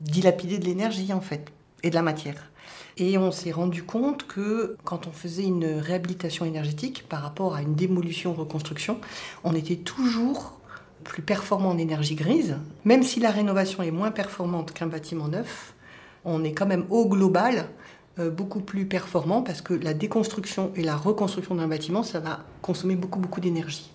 dilapider 0.00 0.58
de 0.58 0.64
l'énergie, 0.64 1.12
en 1.12 1.20
fait, 1.20 1.52
et 1.82 1.90
de 1.90 1.94
la 1.94 2.02
matière. 2.02 2.51
Et 2.98 3.16
on 3.18 3.30
s'est 3.30 3.52
rendu 3.52 3.82
compte 3.82 4.26
que 4.26 4.76
quand 4.84 5.06
on 5.06 5.12
faisait 5.12 5.44
une 5.44 5.64
réhabilitation 5.64 6.44
énergétique 6.44 7.04
par 7.08 7.22
rapport 7.22 7.54
à 7.54 7.62
une 7.62 7.74
démolition-reconstruction, 7.74 9.00
on 9.44 9.54
était 9.54 9.76
toujours 9.76 10.58
plus 11.04 11.22
performant 11.22 11.70
en 11.70 11.78
énergie 11.78 12.14
grise. 12.14 12.56
Même 12.84 13.02
si 13.02 13.20
la 13.20 13.30
rénovation 13.30 13.82
est 13.82 13.90
moins 13.90 14.10
performante 14.10 14.72
qu'un 14.72 14.86
bâtiment 14.86 15.28
neuf, 15.28 15.74
on 16.24 16.44
est 16.44 16.52
quand 16.52 16.66
même 16.66 16.84
au 16.90 17.08
global 17.08 17.68
euh, 18.18 18.30
beaucoup 18.30 18.60
plus 18.60 18.86
performant 18.86 19.42
parce 19.42 19.62
que 19.62 19.74
la 19.74 19.94
déconstruction 19.94 20.70
et 20.76 20.82
la 20.82 20.96
reconstruction 20.96 21.54
d'un 21.54 21.68
bâtiment, 21.68 22.02
ça 22.02 22.20
va 22.20 22.40
consommer 22.60 22.94
beaucoup, 22.94 23.18
beaucoup 23.18 23.40
d'énergie. 23.40 23.91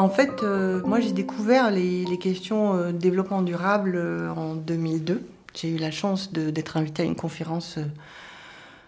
En 0.00 0.08
fait, 0.08 0.42
euh, 0.42 0.80
moi 0.86 0.98
j'ai 1.00 1.12
découvert 1.12 1.70
les, 1.70 2.18
questions 2.18 2.74
euh, 2.74 2.90
développement 2.90 3.42
durable 3.42 4.00
en 4.34 4.54
2002. 4.54 5.22
J'ai 5.54 5.68
eu 5.68 5.76
la 5.76 5.90
chance 5.90 6.32
d'être 6.32 6.78
invitée 6.78 7.02
à 7.02 7.04
une 7.04 7.16
conférence 7.16 7.78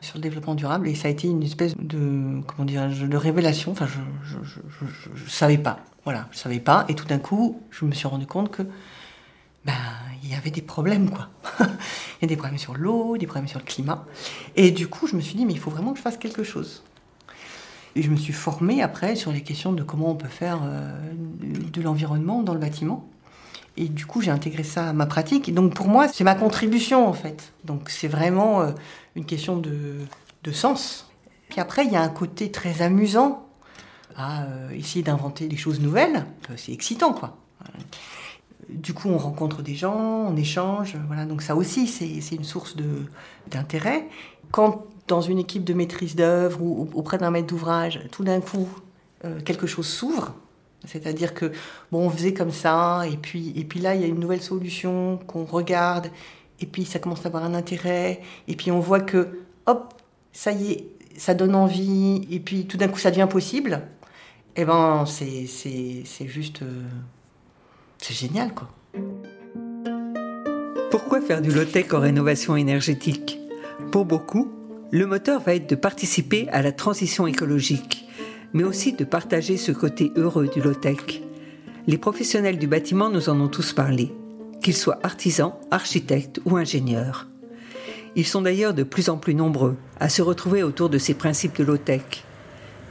sur 0.00 0.16
le 0.16 0.22
développement 0.22 0.54
durable 0.54 0.88
et 0.88 0.94
ça 0.94 1.08
a 1.08 1.10
été 1.10 1.28
une 1.28 1.42
espèce 1.42 1.76
de 1.76 2.40
comment 2.46 2.64
dire 2.64 2.88
de 2.88 3.16
révélation. 3.18 3.72
Enfin, 3.72 3.86
je 3.86 4.36
je, 5.14 5.30
savais 5.30 5.58
pas. 5.58 5.80
Voilà, 6.04 6.28
je 6.30 6.38
savais 6.38 6.60
pas 6.60 6.86
et 6.88 6.94
tout 6.94 7.04
d'un 7.04 7.18
coup, 7.18 7.60
je 7.70 7.84
me 7.84 7.92
suis 7.92 8.08
rendu 8.08 8.26
compte 8.26 8.50
que 8.50 8.62
ben 9.66 9.74
il 10.22 10.30
y 10.30 10.34
avait 10.34 10.50
des 10.50 10.62
problèmes 10.62 11.10
quoi. 11.10 11.28
il 11.60 12.22
y 12.22 12.24
a 12.24 12.28
des 12.28 12.36
problèmes 12.36 12.58
sur 12.58 12.74
l'eau, 12.74 13.18
des 13.18 13.26
problèmes 13.26 13.48
sur 13.48 13.58
le 13.58 13.66
climat 13.66 14.06
et 14.56 14.70
du 14.70 14.88
coup, 14.88 15.06
je 15.06 15.16
me 15.16 15.20
suis 15.20 15.34
dit 15.34 15.44
mais 15.44 15.52
il 15.52 15.58
faut 15.58 15.70
vraiment 15.70 15.92
que 15.92 15.98
je 15.98 16.02
fasse 16.02 16.16
quelque 16.16 16.42
chose. 16.42 16.82
Et 17.94 18.02
je 18.02 18.10
me 18.10 18.16
suis 18.16 18.32
formée 18.32 18.82
après 18.82 19.16
sur 19.16 19.32
les 19.32 19.42
questions 19.42 19.72
de 19.72 19.82
comment 19.82 20.10
on 20.10 20.14
peut 20.14 20.28
faire 20.28 20.60
euh, 20.64 21.12
de 21.42 21.82
l'environnement 21.82 22.42
dans 22.42 22.54
le 22.54 22.60
bâtiment. 22.60 23.06
Et 23.76 23.88
du 23.88 24.06
coup, 24.06 24.20
j'ai 24.20 24.30
intégré 24.30 24.64
ça 24.64 24.90
à 24.90 24.92
ma 24.92 25.06
pratique. 25.06 25.48
Et 25.48 25.52
donc, 25.52 25.74
pour 25.74 25.88
moi, 25.88 26.08
c'est 26.08 26.24
ma 26.24 26.34
contribution, 26.34 27.06
en 27.06 27.12
fait. 27.12 27.52
Donc, 27.64 27.90
c'est 27.90 28.08
vraiment 28.08 28.62
euh, 28.62 28.72
une 29.16 29.24
question 29.24 29.56
de, 29.56 29.96
de, 30.42 30.52
sens. 30.52 31.10
Puis 31.48 31.60
après, 31.60 31.86
il 31.86 31.92
y 31.92 31.96
a 31.96 32.02
un 32.02 32.08
côté 32.08 32.50
très 32.50 32.82
amusant 32.82 33.46
à 34.16 34.42
euh, 34.42 34.70
essayer 34.72 35.02
d'inventer 35.02 35.48
des 35.48 35.56
choses 35.56 35.80
nouvelles. 35.80 36.26
C'est 36.56 36.72
excitant, 36.72 37.12
quoi. 37.12 37.36
Du 38.68 38.94
coup, 38.94 39.08
on 39.08 39.18
rencontre 39.18 39.62
des 39.62 39.74
gens, 39.74 40.26
on 40.28 40.36
échange. 40.36 40.96
Voilà. 41.06 41.24
Donc, 41.24 41.42
ça 41.42 41.56
aussi, 41.56 41.86
c'est 41.86 42.34
une 42.34 42.44
source 42.44 42.76
d'intérêt. 43.50 44.06
Quand, 44.50 44.84
dans 45.12 45.20
une 45.20 45.38
équipe 45.38 45.64
de 45.64 45.74
maîtrise 45.74 46.16
d'œuvre 46.16 46.62
ou 46.62 46.88
auprès 46.94 47.18
d'un 47.18 47.30
maître 47.30 47.48
d'ouvrage, 47.48 48.00
tout 48.10 48.24
d'un 48.24 48.40
coup, 48.40 48.66
quelque 49.44 49.66
chose 49.66 49.86
s'ouvre, 49.86 50.34
c'est-à-dire 50.86 51.34
que, 51.34 51.52
bon, 51.90 52.06
on 52.06 52.10
faisait 52.10 52.32
comme 52.32 52.50
ça, 52.50 53.02
et 53.06 53.16
puis, 53.16 53.52
et 53.56 53.64
puis 53.64 53.80
là, 53.80 53.94
il 53.94 54.00
y 54.00 54.04
a 54.04 54.06
une 54.06 54.18
nouvelle 54.18 54.42
solution 54.42 55.18
qu'on 55.26 55.44
regarde, 55.44 56.08
et 56.60 56.66
puis 56.66 56.84
ça 56.84 56.98
commence 56.98 57.24
à 57.24 57.28
avoir 57.28 57.44
un 57.44 57.54
intérêt, 57.54 58.20
et 58.48 58.56
puis 58.56 58.70
on 58.72 58.80
voit 58.80 59.00
que, 59.00 59.40
hop, 59.66 59.94
ça 60.32 60.52
y 60.52 60.72
est, 60.72 60.86
ça 61.16 61.34
donne 61.34 61.54
envie, 61.54 62.26
et 62.30 62.40
puis 62.40 62.66
tout 62.66 62.76
d'un 62.76 62.88
coup, 62.88 62.98
ça 62.98 63.10
devient 63.10 63.28
possible. 63.30 63.82
Eh 64.56 64.64
ben, 64.64 65.04
c'est, 65.06 65.46
c'est, 65.46 66.26
juste. 66.26 66.62
Euh, 66.62 66.82
c'est 67.98 68.14
génial, 68.14 68.52
quoi. 68.54 68.68
Pourquoi 70.90 71.20
faire 71.20 71.40
du 71.40 71.50
low-tech 71.50 71.92
en 71.94 72.00
rénovation 72.00 72.56
énergétique? 72.56 73.38
Pour 73.90 74.04
beaucoup, 74.04 74.50
le 74.92 75.06
moteur 75.06 75.40
va 75.40 75.54
être 75.54 75.68
de 75.68 75.74
participer 75.74 76.48
à 76.50 76.62
la 76.62 76.70
transition 76.70 77.26
écologique 77.26 78.06
mais 78.52 78.64
aussi 78.64 78.92
de 78.92 79.04
partager 79.04 79.56
ce 79.56 79.72
côté 79.72 80.12
heureux 80.16 80.48
du 80.48 80.60
low-tech. 80.60 81.22
Les 81.86 81.98
professionnels 81.98 82.58
du 82.58 82.66
bâtiment 82.66 83.10
nous 83.10 83.28
en 83.28 83.40
ont 83.40 83.48
tous 83.48 83.72
parlé, 83.72 84.12
qu'ils 84.62 84.76
soient 84.76 84.98
artisans, 85.02 85.54
architectes 85.70 86.40
ou 86.44 86.56
ingénieurs. 86.56 87.28
Ils 88.14 88.26
sont 88.26 88.42
d'ailleurs 88.42 88.74
de 88.74 88.82
plus 88.82 89.08
en 89.08 89.16
plus 89.16 89.34
nombreux 89.34 89.76
à 89.98 90.08
se 90.08 90.20
retrouver 90.20 90.62
autour 90.62 90.90
de 90.90 90.98
ces 90.98 91.14
principes 91.14 91.56
de 91.56 91.64
low-tech, 91.64 92.24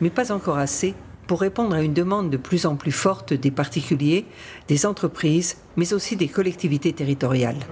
mais 0.02 0.10
pas 0.10 0.32
encore 0.32 0.58
assez 0.58 0.96
pour 1.28 1.42
répondre 1.42 1.76
à 1.76 1.84
une 1.84 1.94
demande 1.94 2.30
de 2.30 2.38
plus 2.38 2.66
en 2.66 2.76
plus 2.76 2.92
forte 2.92 3.34
des 3.34 3.52
particuliers, 3.52 4.26
des 4.68 4.86
entreprises, 4.86 5.58
mais 5.78 5.94
aussi 5.94 6.16
des 6.16 6.28
collectivités 6.28 6.92
territoriales. 6.92 7.64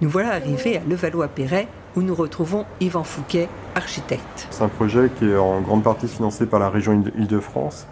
Nous 0.00 0.10
voilà 0.10 0.32
arrivés 0.32 0.76
à 0.76 0.82
Levallois-Perret 0.86 1.68
où 1.96 2.02
nous 2.02 2.14
retrouvons 2.14 2.64
Yvan 2.80 3.04
Fouquet, 3.04 3.48
architecte. 3.74 4.48
C'est 4.50 4.64
un 4.64 4.68
projet 4.68 5.10
qui 5.18 5.26
est 5.26 5.36
en 5.36 5.60
grande 5.60 5.82
partie 5.82 6.08
financé 6.08 6.46
par 6.46 6.60
la 6.60 6.68
région 6.68 7.02
Île-de-France. 7.16 7.86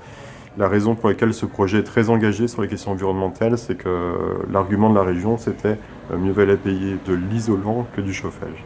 La 0.59 0.69
raison 0.69 0.95
pour 0.95 1.09
laquelle 1.09 1.33
ce 1.33 1.47
projet 1.47 1.79
est 1.79 1.85
très 1.85 2.11
engagé 2.11 2.47
sur 2.47 2.61
les 2.61 2.69
questions 2.69 2.93
environnementales, 2.93 3.57
c'est 3.57 3.75
que 3.75 4.13
l'argument 4.51 4.91
de 4.91 4.95
la 4.95 5.03
région, 5.03 5.39
c'était 5.39 5.79
euh, 6.11 6.19
mieux 6.19 6.33
valait 6.33 6.59
payer 6.59 6.99
de 7.07 7.15
l'isolant 7.15 7.87
que 7.97 8.03
du 8.03 8.13
chauffage. 8.13 8.65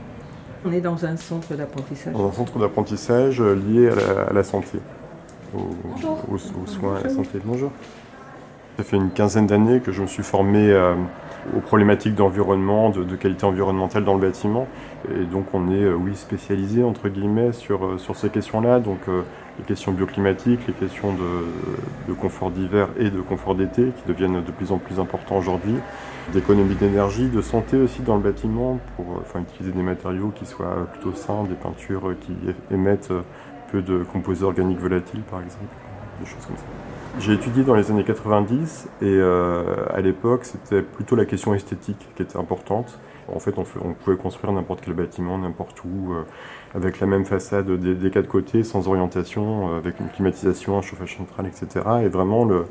On 0.64 0.72
est 0.72 0.80
dans 0.80 1.04
un 1.04 1.16
centre 1.16 1.54
d'apprentissage. 1.54 2.12
Dans 2.12 2.28
un 2.28 2.32
centre 2.32 2.58
d'apprentissage 2.58 3.40
euh, 3.40 3.54
lié 3.54 3.88
à 4.28 4.32
la, 4.32 4.42
santé, 4.42 4.78
aux, 5.54 6.38
soins 6.66 6.96
à 6.96 7.04
la 7.04 7.08
santé. 7.08 7.38
Bonjour. 7.44 7.70
Ça 8.76 8.82
fait 8.82 8.96
une 8.96 9.10
quinzaine 9.10 9.46
d'années 9.46 9.80
que 9.80 9.92
je 9.92 10.02
me 10.02 10.08
suis 10.08 10.24
formé 10.24 10.70
euh, 10.70 10.94
aux 11.56 11.60
problématiques 11.60 12.14
d'environnement, 12.14 12.90
de, 12.90 13.16
qualité 13.16 13.44
environnementale 13.44 14.04
dans 14.04 14.14
le 14.14 14.20
bâtiment. 14.20 14.66
Et 15.14 15.24
donc 15.24 15.46
on 15.52 15.70
est, 15.70 15.82
euh, 15.82 15.94
oui, 15.94 16.16
spécialisé, 16.16 16.82
entre 16.82 17.08
guillemets, 17.08 17.52
sur, 17.52 17.84
euh, 17.84 17.98
sur 17.98 18.16
ces 18.16 18.30
questions-là. 18.30 18.80
Donc 18.80 19.00
les 19.06 19.64
questions 19.64 19.92
bioclimatiques, 19.92 20.60
les 20.66 20.74
questions 20.74 21.14
de, 21.14 22.12
confort 22.14 22.50
d'hiver 22.50 22.88
et 22.98 23.10
de 23.10 23.20
confort 23.20 23.54
d'été, 23.54 23.92
qui 23.96 24.08
deviennent 24.08 24.42
de 24.42 24.52
plus 24.52 24.72
en 24.72 24.78
plus 24.78 24.98
importants 24.98 25.36
aujourd'hui. 25.36 25.74
D'économie 26.32 26.74
d'énergie, 26.74 27.28
de 27.28 27.40
santé 27.40 27.76
aussi 27.76 28.02
dans 28.02 28.16
le 28.16 28.22
bâtiment, 28.22 28.80
pour 28.96 29.06
enfin, 29.20 29.40
utiliser 29.40 29.72
des 29.72 29.82
matériaux 29.82 30.32
qui 30.34 30.44
soient 30.44 30.88
plutôt 30.92 31.14
sains, 31.14 31.44
des 31.44 31.54
peintures 31.54 32.14
qui 32.20 32.32
émettent 32.74 33.12
peu 33.70 33.82
de 33.82 34.02
composés 34.02 34.44
organiques 34.44 34.78
volatiles, 34.78 35.22
par 35.22 35.40
exemple, 35.40 35.64
des 36.20 36.26
choses 36.26 36.44
comme 36.46 36.56
ça. 36.56 36.64
J'ai 37.18 37.32
étudié 37.32 37.64
dans 37.64 37.74
les 37.74 37.90
années 37.90 38.04
90 38.04 38.88
et 39.00 39.04
euh, 39.06 39.64
à 39.88 40.02
l'époque 40.02 40.44
c'était 40.44 40.82
plutôt 40.82 41.16
la 41.16 41.24
question 41.24 41.54
esthétique 41.54 42.08
qui 42.14 42.22
était 42.22 42.36
importante. 42.36 42.98
En 43.34 43.38
fait 43.38 43.54
on, 43.58 43.64
pouvait 43.94 44.18
construire 44.18 44.52
n'importe 44.52 44.82
quel 44.84 44.92
bâtiment, 44.92 45.38
n'importe 45.38 45.82
où, 45.84 46.12
euh, 46.12 46.24
avec 46.74 47.00
la 47.00 47.06
même 47.06 47.24
façade 47.24 47.70
des, 47.70 48.10
quatre 48.10 48.28
côtés, 48.28 48.62
sans 48.62 48.86
orientation, 48.86 49.70
euh, 49.70 49.78
avec 49.78 49.98
une 49.98 50.08
climatisation, 50.08 50.76
un 50.76 50.82
chauffage 50.82 51.16
central, 51.16 51.46
etc. 51.46 51.84
Et 52.04 52.08
vraiment 52.08 52.44
le, 52.44 52.66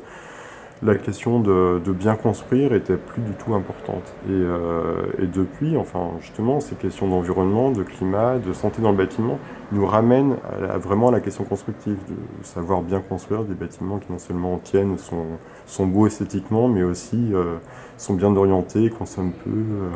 la 0.82 0.94
question 0.96 1.40
de, 1.40 1.80
bien 1.92 2.16
construire 2.16 2.74
était 2.74 2.96
plus 2.96 3.22
du 3.22 3.32
tout 3.32 3.54
importante. 3.54 4.14
Euh, 4.28 5.06
et, 5.18 5.26
depuis, 5.26 5.76
enfin 5.76 6.10
justement, 6.20 6.60
ces 6.60 6.74
questions 6.74 7.08
d'environnement, 7.08 7.70
de 7.70 7.82
climat, 7.82 8.38
de 8.38 8.52
santé 8.52 8.82
dans 8.82 8.90
le 8.90 8.96
bâtiment 8.96 9.38
nous 9.72 9.86
ramènent 9.86 10.36
à, 10.70 10.78
vraiment 10.78 11.08
à 11.08 11.12
la 11.12 11.20
question 11.20 11.44
constructive, 11.44 11.96
de 12.08 12.44
savoir 12.44 12.82
bien 12.82 13.00
construire 13.00 13.44
des 13.44 13.54
bâtiments 13.54 13.98
qui 13.98 14.12
non 14.12 14.18
seulement 14.18 14.58
tiennent, 14.58 14.98
sont, 14.98 15.24
sont 15.66 15.86
beaux 15.86 16.06
esthétiquement, 16.06 16.68
mais 16.68 16.82
aussi 16.82 17.30
euh, 17.32 17.56
sont 17.96 18.14
bien 18.14 18.34
orientés, 18.36 18.90
consomment 18.90 19.32
peu. 19.32 19.50
Euh. 19.50 19.90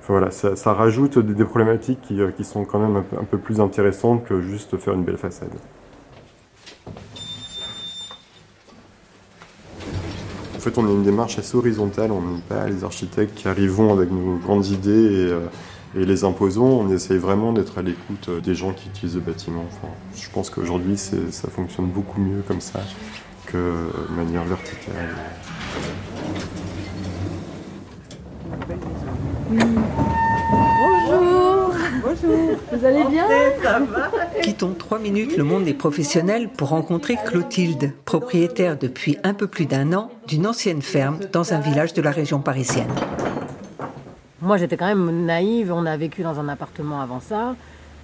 Enfin, 0.00 0.12
voilà, 0.12 0.30
ça, 0.30 0.72
rajoute 0.74 1.18
des, 1.18 1.44
problématiques 1.46 2.02
qui, 2.02 2.20
qui, 2.36 2.44
sont 2.44 2.66
quand 2.66 2.78
même 2.78 3.02
un 3.18 3.24
peu 3.24 3.38
plus 3.38 3.58
intéressantes 3.58 4.24
que 4.24 4.42
juste 4.42 4.76
faire 4.76 4.92
une 4.92 5.02
belle 5.02 5.16
façade. 5.16 5.48
Fait, 10.64 10.78
on 10.78 10.86
a 10.86 10.90
une 10.90 11.02
démarche 11.02 11.38
assez 11.38 11.56
horizontale. 11.56 12.10
On 12.10 12.20
n'est 12.20 12.40
pas 12.48 12.66
les 12.66 12.84
architectes 12.84 13.34
qui 13.34 13.48
arrivons 13.48 13.92
avec 13.92 14.10
nos 14.10 14.36
grandes 14.36 14.66
idées 14.66 14.90
et, 14.90 15.30
euh, 15.30 15.46
les 15.94 16.24
imposons. 16.24 16.80
On 16.80 16.90
essaye 16.90 17.18
vraiment 17.18 17.52
d'être 17.52 17.78
à 17.78 17.82
l'écoute 17.82 18.28
euh, 18.28 18.40
des 18.40 18.54
gens 18.54 18.72
qui 18.72 18.88
utilisent 18.88 19.14
le 19.14 19.20
bâtiment. 19.20 19.64
je 20.16 20.28
pense 20.30 20.50
qu'aujourd'hui, 20.50 20.96
ça 20.96 21.48
fonctionne 21.48 21.86
beaucoup 21.86 22.20
mieux 22.20 22.42
comme 22.48 22.60
ça 22.60 22.80
que 23.46 23.56
de 23.56 24.16
manière 24.16 24.44
verticale. 24.44 24.94
Vous 32.04 32.84
allez 32.84 33.04
bien 33.04 33.26
Quittons 34.42 34.74
trois 34.74 34.98
minutes 34.98 35.38
le 35.38 35.44
monde 35.44 35.64
des 35.64 35.72
professionnels 35.72 36.50
pour 36.50 36.68
rencontrer 36.68 37.16
Clotilde, 37.24 37.92
propriétaire 38.04 38.78
depuis 38.78 39.16
un 39.24 39.32
peu 39.32 39.46
plus 39.46 39.64
d'un 39.64 39.94
an 39.94 40.10
d'une 40.26 40.46
ancienne 40.46 40.82
ferme 40.82 41.20
dans 41.32 41.54
un 41.54 41.60
village 41.60 41.94
de 41.94 42.02
la 42.02 42.10
région 42.10 42.40
parisienne. 42.40 42.90
Moi, 44.42 44.58
j'étais 44.58 44.76
quand 44.76 44.86
même 44.86 45.24
naïve. 45.24 45.72
On 45.72 45.86
a 45.86 45.96
vécu 45.96 46.22
dans 46.22 46.38
un 46.38 46.48
appartement 46.50 47.00
avant 47.00 47.20
ça. 47.20 47.56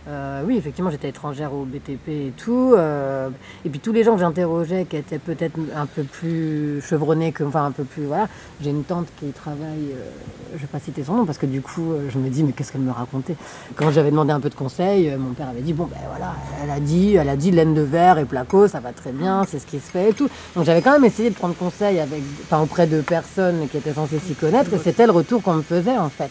Euh, 0.08 0.42
oui, 0.46 0.56
effectivement, 0.56 0.90
j'étais 0.90 1.10
étrangère 1.10 1.52
au 1.52 1.64
BTP 1.64 2.08
et 2.08 2.32
tout. 2.36 2.74
Euh, 2.76 3.28
et 3.64 3.68
puis 3.68 3.80
tous 3.80 3.92
les 3.92 4.02
gens 4.02 4.14
que 4.14 4.20
j'interrogeais 4.20 4.86
qui 4.86 4.96
étaient 4.96 5.18
peut-être 5.18 5.58
un 5.76 5.86
peu 5.86 6.04
plus 6.04 6.80
chevronnés 6.80 7.32
que, 7.32 7.44
enfin 7.44 7.66
un 7.66 7.70
peu 7.70 7.84
plus, 7.84 8.04
voilà. 8.04 8.28
J'ai 8.62 8.70
une 8.70 8.84
tante 8.84 9.08
qui 9.18 9.26
travaille, 9.26 9.92
euh, 9.92 10.10
je 10.54 10.58
vais 10.58 10.66
pas 10.66 10.80
citer 10.80 11.04
son 11.04 11.14
nom 11.14 11.26
parce 11.26 11.38
que 11.38 11.46
du 11.46 11.60
coup, 11.60 11.92
je 12.08 12.18
me 12.18 12.30
dis 12.30 12.42
mais 12.42 12.52
qu'est-ce 12.52 12.72
qu'elle 12.72 12.80
me 12.80 12.90
racontait? 12.90 13.36
Quand 13.76 13.90
j'avais 13.90 14.10
demandé 14.10 14.32
un 14.32 14.40
peu 14.40 14.48
de 14.48 14.54
conseils, 14.54 15.14
mon 15.18 15.34
père 15.34 15.48
avait 15.48 15.60
dit 15.60 15.74
bon 15.74 15.84
ben 15.84 15.98
voilà, 16.08 16.34
elle 16.62 16.70
a 16.70 16.80
dit, 16.80 17.14
elle 17.14 17.28
a 17.28 17.36
dit 17.36 17.50
laine 17.50 17.74
de 17.74 17.82
verre 17.82 18.18
et 18.18 18.24
placo, 18.24 18.68
ça 18.68 18.80
va 18.80 18.92
très 18.92 19.12
bien, 19.12 19.44
c'est 19.48 19.58
ce 19.58 19.66
qui 19.66 19.78
se 19.78 19.90
fait 19.90 20.10
et 20.10 20.14
tout. 20.14 20.28
Donc 20.56 20.64
j'avais 20.64 20.82
quand 20.82 20.92
même 20.92 21.04
essayé 21.04 21.30
de 21.30 21.34
prendre 21.34 21.54
conseil 21.54 22.00
avec, 22.00 22.22
enfin 22.44 22.62
auprès 22.62 22.86
de 22.86 23.00
personnes 23.02 23.68
qui 23.68 23.76
étaient 23.76 23.92
censées 23.92 24.18
s'y 24.18 24.34
connaître 24.34 24.72
et 24.72 24.78
c'était 24.78 25.06
le 25.06 25.12
retour 25.12 25.42
qu'on 25.42 25.54
me 25.54 25.62
faisait 25.62 25.98
en 25.98 26.08
fait. 26.08 26.30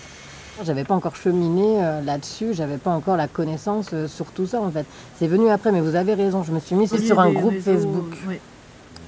J'avais 0.64 0.84
pas 0.84 0.94
encore 0.94 1.16
cheminé 1.16 1.78
euh, 1.82 2.02
là-dessus, 2.02 2.54
j'avais 2.54 2.78
pas 2.78 2.92
encore 2.92 3.16
la 3.16 3.28
connaissance 3.28 3.88
euh, 3.94 4.08
sur 4.08 4.26
tout 4.28 4.46
ça 4.46 4.60
en 4.62 4.70
fait. 4.70 4.86
C'est 5.18 5.28
venu 5.28 5.50
après, 5.50 5.72
mais 5.72 5.80
vous 5.80 5.96
avez 5.96 6.14
raison, 6.14 6.44
je 6.44 6.52
me 6.52 6.60
suis 6.60 6.76
mise 6.76 6.94
sur 7.06 7.20
un 7.20 7.32
groupe 7.32 7.60
Facebook. 7.60 8.18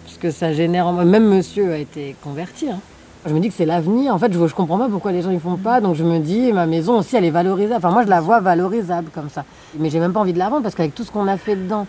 Parce 0.05 0.17
que 0.17 0.31
ça 0.31 0.53
génère. 0.53 0.91
Même 0.93 1.27
monsieur 1.27 1.73
a 1.73 1.77
été 1.77 2.15
converti. 2.23 2.69
Hein. 2.69 2.79
Je 3.25 3.33
me 3.33 3.39
dis 3.39 3.49
que 3.49 3.53
c'est 3.53 3.65
l'avenir. 3.65 4.15
En 4.15 4.19
fait, 4.19 4.33
je, 4.33 4.47
je 4.47 4.55
comprends 4.55 4.77
pas 4.77 4.89
pourquoi 4.89 5.11
les 5.11 5.21
gens 5.21 5.29
ne 5.29 5.39
font 5.39 5.57
pas. 5.57 5.81
Donc 5.81 5.95
je 5.95 6.03
me 6.03 6.19
dis, 6.19 6.51
ma 6.53 6.65
maison 6.65 6.97
aussi, 6.99 7.15
elle 7.15 7.25
est 7.25 7.29
valorisable. 7.31 7.77
Enfin, 7.85 7.91
moi, 7.93 8.03
je 8.03 8.09
la 8.09 8.21
vois 8.21 8.39
valorisable 8.39 9.09
comme 9.13 9.29
ça. 9.29 9.45
Mais 9.77 9.89
j'ai 9.89 9.99
même 9.99 10.13
pas 10.13 10.21
envie 10.21 10.33
de 10.33 10.39
la 10.39 10.49
vendre 10.49 10.63
parce 10.63 10.75
qu'avec 10.75 10.95
tout 10.95 11.03
ce 11.03 11.11
qu'on 11.11 11.27
a 11.27 11.37
fait 11.37 11.55
dedans. 11.55 11.85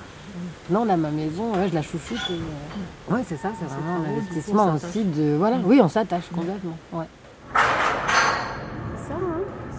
Non, 0.71 0.85
là, 0.85 0.97
ma 0.97 1.11
maison, 1.11 1.53
je 1.69 1.75
la 1.75 1.83
chouchoute. 1.83 2.19
Et, 2.31 2.33
euh, 2.35 3.15
Ouais, 3.15 3.23
c'est 3.27 3.37
ça, 3.37 3.51
c'est 3.59 3.67
vraiment 3.67 4.05
un 4.05 4.17
investissement 4.17 4.75
aussi 4.75 5.05
de. 5.05 5.37
Voilà, 5.37 5.57
oui, 5.65 5.81
on 5.83 5.89
s'attache 5.89 6.25
complètement. 6.35 6.77
Ouais. 6.93 7.05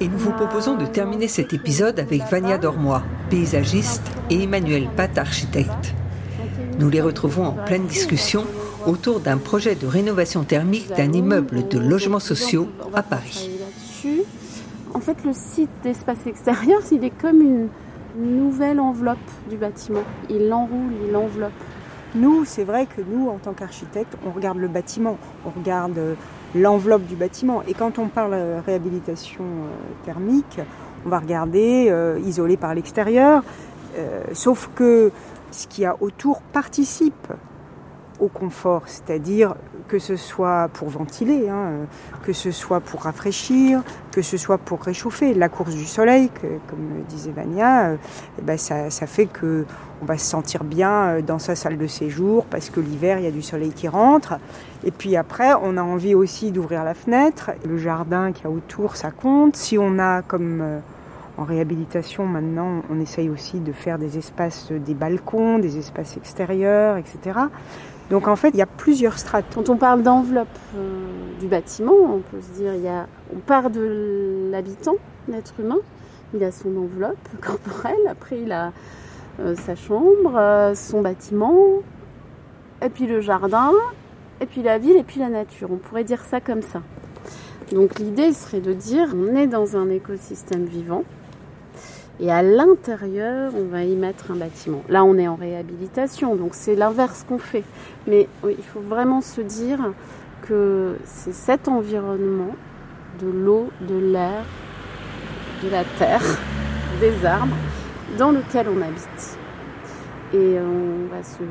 Et 0.04 0.10
nous 0.10 0.18
vous 0.18 0.32
proposons 0.32 0.76
de 0.76 0.86
terminer 0.86 1.30
cet 1.30 1.54
épisode 1.54 1.98
avec 1.98 2.24
Vania 2.30 2.58
Dormois, 2.58 3.04
paysagiste, 3.30 4.02
et 4.30 4.44
Emmanuel 4.44 4.90
Pat, 4.98 5.18
architecte. 5.18 5.96
Nous 6.78 6.90
les 6.90 7.00
retrouvons 7.00 7.46
en 7.46 7.52
pleine 7.54 7.86
discussion 7.86 8.44
autour 8.86 9.22
d'un 9.22 9.38
projet 9.38 9.76
de 9.76 9.88
rénovation 9.88 10.44
thermique 10.44 10.90
d'un 10.98 11.14
immeuble 11.14 11.70
de 11.70 11.80
logements 11.80 12.20
sociaux 12.20 12.68
à 12.94 13.02
Paris. 13.02 13.50
En 14.94 15.00
fait, 15.00 15.24
le 15.24 15.32
site 15.32 15.70
d'espace 15.84 16.28
extérieur, 16.28 16.82
il 16.92 17.06
est 17.06 17.22
comme 17.22 17.42
une 17.42 17.70
nouvelle 18.18 18.82
enveloppe 18.82 19.18
du 19.50 19.56
bâtiment. 19.56 20.04
Il 20.30 20.50
l'enroule, 20.50 20.92
il 21.06 21.14
l'enveloppe. 21.14 21.54
Nous, 22.16 22.46
c'est 22.46 22.64
vrai 22.64 22.86
que 22.86 23.02
nous, 23.02 23.28
en 23.28 23.38
tant 23.38 23.54
qu'architectes, 23.54 24.16
on 24.26 24.30
regarde 24.30 24.60
le 24.60 24.68
bâtiment, 24.68 25.18
on 25.46 25.50
regarde 25.50 25.98
euh, 25.98 26.14
l'enveloppe 26.54 27.06
du 27.08 27.16
bâtiment. 27.16 27.64
Et 27.68 27.74
quand 27.74 27.98
on 27.98 28.08
parle 28.08 28.36
réhabilitation 28.66 29.44
euh, 29.44 30.06
thermique, 30.06 30.60
on 31.08 31.10
va 31.10 31.18
regarder 31.18 31.88
euh, 31.90 32.20
isolé 32.24 32.56
par 32.56 32.74
l'extérieur, 32.76 33.44
sauf 34.34 34.72
que 34.74 35.12
ce 35.52 35.68
qu'il 35.68 35.84
y 35.84 35.86
a 35.86 35.96
autour 36.02 36.42
participe 36.42 37.28
au 38.20 38.28
confort, 38.28 38.84
c'est-à-dire 38.86 39.56
que 39.88 40.00
ce 40.00 40.16
soit 40.16 40.70
pour 40.74 40.90
ventiler, 40.90 41.50
hein, 41.50 41.72
que 42.24 42.34
ce 42.34 42.52
soit 42.52 42.80
pour 42.80 43.02
rafraîchir, 43.02 43.84
que 44.12 44.22
ce 44.22 44.38
soit 44.38 44.58
pour 44.58 44.82
réchauffer. 44.82 45.34
La 45.34 45.50
course 45.50 45.76
du 45.76 45.86
soleil, 45.86 46.30
comme 46.68 47.04
disait 47.10 47.32
Vania, 47.32 47.90
euh, 47.90 47.96
eh 48.40 48.42
ben 48.42 48.58
ça, 48.58 48.90
fait 49.08 49.26
que 49.26 49.66
on 50.02 50.06
va 50.06 50.18
se 50.18 50.26
sentir 50.26 50.64
bien 50.64 50.92
euh, 50.92 51.22
dans 51.22 51.40
sa 51.40 51.56
salle 51.56 51.78
de 51.78 51.88
séjour 51.88 52.46
parce 52.46 52.70
que 52.70 52.80
l'hiver 52.80 53.20
il 53.20 53.26
y 53.26 53.28
a 53.28 53.32
du 53.32 53.42
soleil 53.42 53.72
qui 53.72 53.88
rentre. 53.88 54.36
Et 54.84 54.92
puis 54.92 55.16
après, 55.16 55.54
on 55.62 55.78
a 55.78 55.82
envie 55.82 56.16
aussi 56.16 56.52
d'ouvrir 56.52 56.84
la 56.84 56.94
fenêtre. 56.94 57.52
Le 57.68 57.78
jardin 57.78 58.32
qu'il 58.32 58.46
y 58.46 58.48
a 58.48 58.52
autour, 58.52 58.96
ça 58.96 59.12
compte. 59.12 59.56
Si 59.56 59.78
on 59.78 60.00
a 60.00 60.22
comme 60.22 60.62
euh, 60.62 60.80
en 61.38 61.44
réhabilitation, 61.44 62.26
maintenant, 62.26 62.84
on 62.90 63.00
essaye 63.00 63.30
aussi 63.30 63.60
de 63.60 63.72
faire 63.72 63.98
des 63.98 64.18
espaces, 64.18 64.72
des 64.72 64.94
balcons, 64.94 65.58
des 65.58 65.78
espaces 65.78 66.16
extérieurs, 66.18 66.98
etc. 66.98 67.40
Donc 68.10 68.28
en 68.28 68.36
fait, 68.36 68.50
il 68.50 68.58
y 68.58 68.62
a 68.62 68.68
plusieurs 68.68 69.18
strates. 69.18 69.46
Quand 69.56 69.70
on 69.70 69.78
parle 69.78 70.04
d'enveloppe 70.04 70.48
euh, 70.76 71.08
du 71.40 71.48
bâtiment, 71.48 71.94
on 71.94 72.20
peut 72.20 72.42
se 72.42 72.60
dire, 72.60 72.76
il 72.76 72.84
y 72.84 72.88
a, 72.88 73.08
on 73.36 73.40
part 73.40 73.70
de 73.70 74.50
l'habitant, 74.52 74.96
l'être 75.28 75.60
humain, 75.60 75.80
il 76.34 76.44
a 76.44 76.52
son 76.52 76.76
enveloppe 76.78 77.28
corporelle, 77.42 78.08
après 78.08 78.40
il 78.40 78.52
a 78.52 78.72
euh, 79.40 79.56
sa 79.56 79.76
chambre, 79.76 80.36
euh, 80.36 80.76
son 80.76 81.02
bâtiment, 81.02 81.56
et 82.84 82.90
puis 82.90 83.08
le 83.08 83.22
jardin, 83.22 83.72
et 84.42 84.46
puis 84.46 84.62
la 84.62 84.78
ville, 84.78 84.98
et 84.98 85.04
puis 85.04 85.20
la 85.20 85.30
nature. 85.30 85.70
On 85.72 85.78
pourrait 85.78 86.04
dire 86.04 86.24
ça 86.26 86.40
comme 86.42 86.62
ça. 86.62 86.82
Donc 87.72 87.98
l'idée 87.98 88.34
serait 88.34 88.60
de 88.60 88.74
dire, 88.74 89.16
on 89.16 89.36
est 89.36 89.48
dans 89.48 89.78
un 89.78 89.90
écosystème 89.90 90.66
vivant, 90.66 91.04
et 92.20 92.32
à 92.32 92.44
l'intérieur, 92.44 93.52
on 93.56 93.66
va 93.66 93.84
y 93.84 93.96
mettre 93.96 94.32
un 94.32 94.36
bâtiment. 94.36 94.84
Là, 94.88 95.04
on 95.04 95.18
est 95.18 95.28
en 95.28 95.36
réhabilitation, 95.36 96.36
donc 96.36 96.54
c'est 96.54 96.76
l'inverse 96.76 97.26
qu'on 97.28 97.40
fait. 97.40 97.64
Mais 98.08 98.28
il 98.48 98.64
faut 98.64 98.82
vraiment 98.82 99.22
se 99.22 99.42
dire 99.42 99.80
que 100.44 100.96
c'est 101.06 101.34
cet 101.34 101.68
environnement 101.68 102.56
de 103.20 103.28
l'eau, 103.28 103.70
de 103.82 103.98
l'air, 103.98 104.44
de 105.64 105.70
la 105.70 105.84
terre, 105.98 106.24
des 107.00 107.26
arbres, 107.26 107.56
dans 108.18 108.32
lequel 108.32 108.68
on 108.70 108.82
habite. 108.82 109.38
Et 110.34 110.58
on 110.60 111.14
va 111.14 111.24
se 111.24 111.44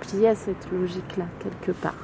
plier 0.00 0.28
à 0.28 0.34
cette 0.34 0.70
logique-là, 0.72 1.24
quelque 1.40 1.72
part. 1.72 1.94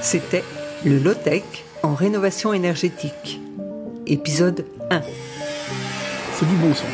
C'était 0.00 0.44
le 0.84 0.98
low-tech 0.98 1.42
en 1.82 1.94
rénovation 1.94 2.52
énergétique, 2.52 3.40
épisode 4.06 4.64
1 4.90 5.00
c'est 6.34 6.48
du 6.48 6.56
bon 6.56 6.74
sens. 6.74 6.88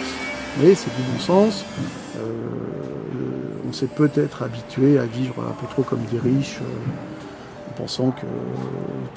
Mais 0.61 0.75
c'est 0.75 0.95
du 0.95 1.03
bon 1.03 1.19
sens. 1.19 1.65
Euh, 2.19 2.21
on 3.69 3.73
s'est 3.73 3.87
peut-être 3.87 4.43
habitué 4.43 4.99
à 4.99 5.05
vivre 5.05 5.37
un 5.39 5.55
peu 5.59 5.67
trop 5.71 5.83
comme 5.83 6.03
des 6.13 6.19
riches, 6.19 6.59
euh, 6.61 7.71
en 7.71 7.83
pensant 7.83 8.11
que 8.11 8.27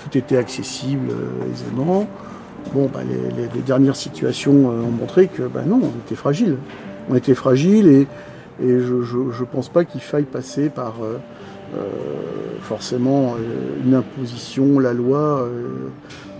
tout 0.01 0.17
était 0.17 0.37
accessible 0.37 1.09
euh, 1.11 1.51
aisément. 1.51 2.07
Bon, 2.73 2.89
bah, 2.91 3.01
les, 3.03 3.61
dernières 3.61 3.97
situations 3.97 4.67
ont 4.67 4.91
montré 4.91 5.27
que 5.27 5.43
bah, 5.43 5.63
non, 5.67 5.81
on 5.83 5.99
était 6.05 6.15
fragile. 6.15 6.57
On 7.09 7.15
était 7.15 7.35
fragile 7.35 7.87
et, 7.87 8.07
je 8.61 8.93
ne 8.93 9.45
pense 9.45 9.67
pas 9.67 9.83
qu'il 9.83 9.99
faille 9.99 10.23
passer 10.23 10.69
par 10.69 10.93
forcément 12.63 13.35
euh, 13.35 13.83
une 13.85 13.93
imposition, 13.93 14.79
la 14.79 14.93
loi. 14.93 15.41
Euh, 15.41 15.89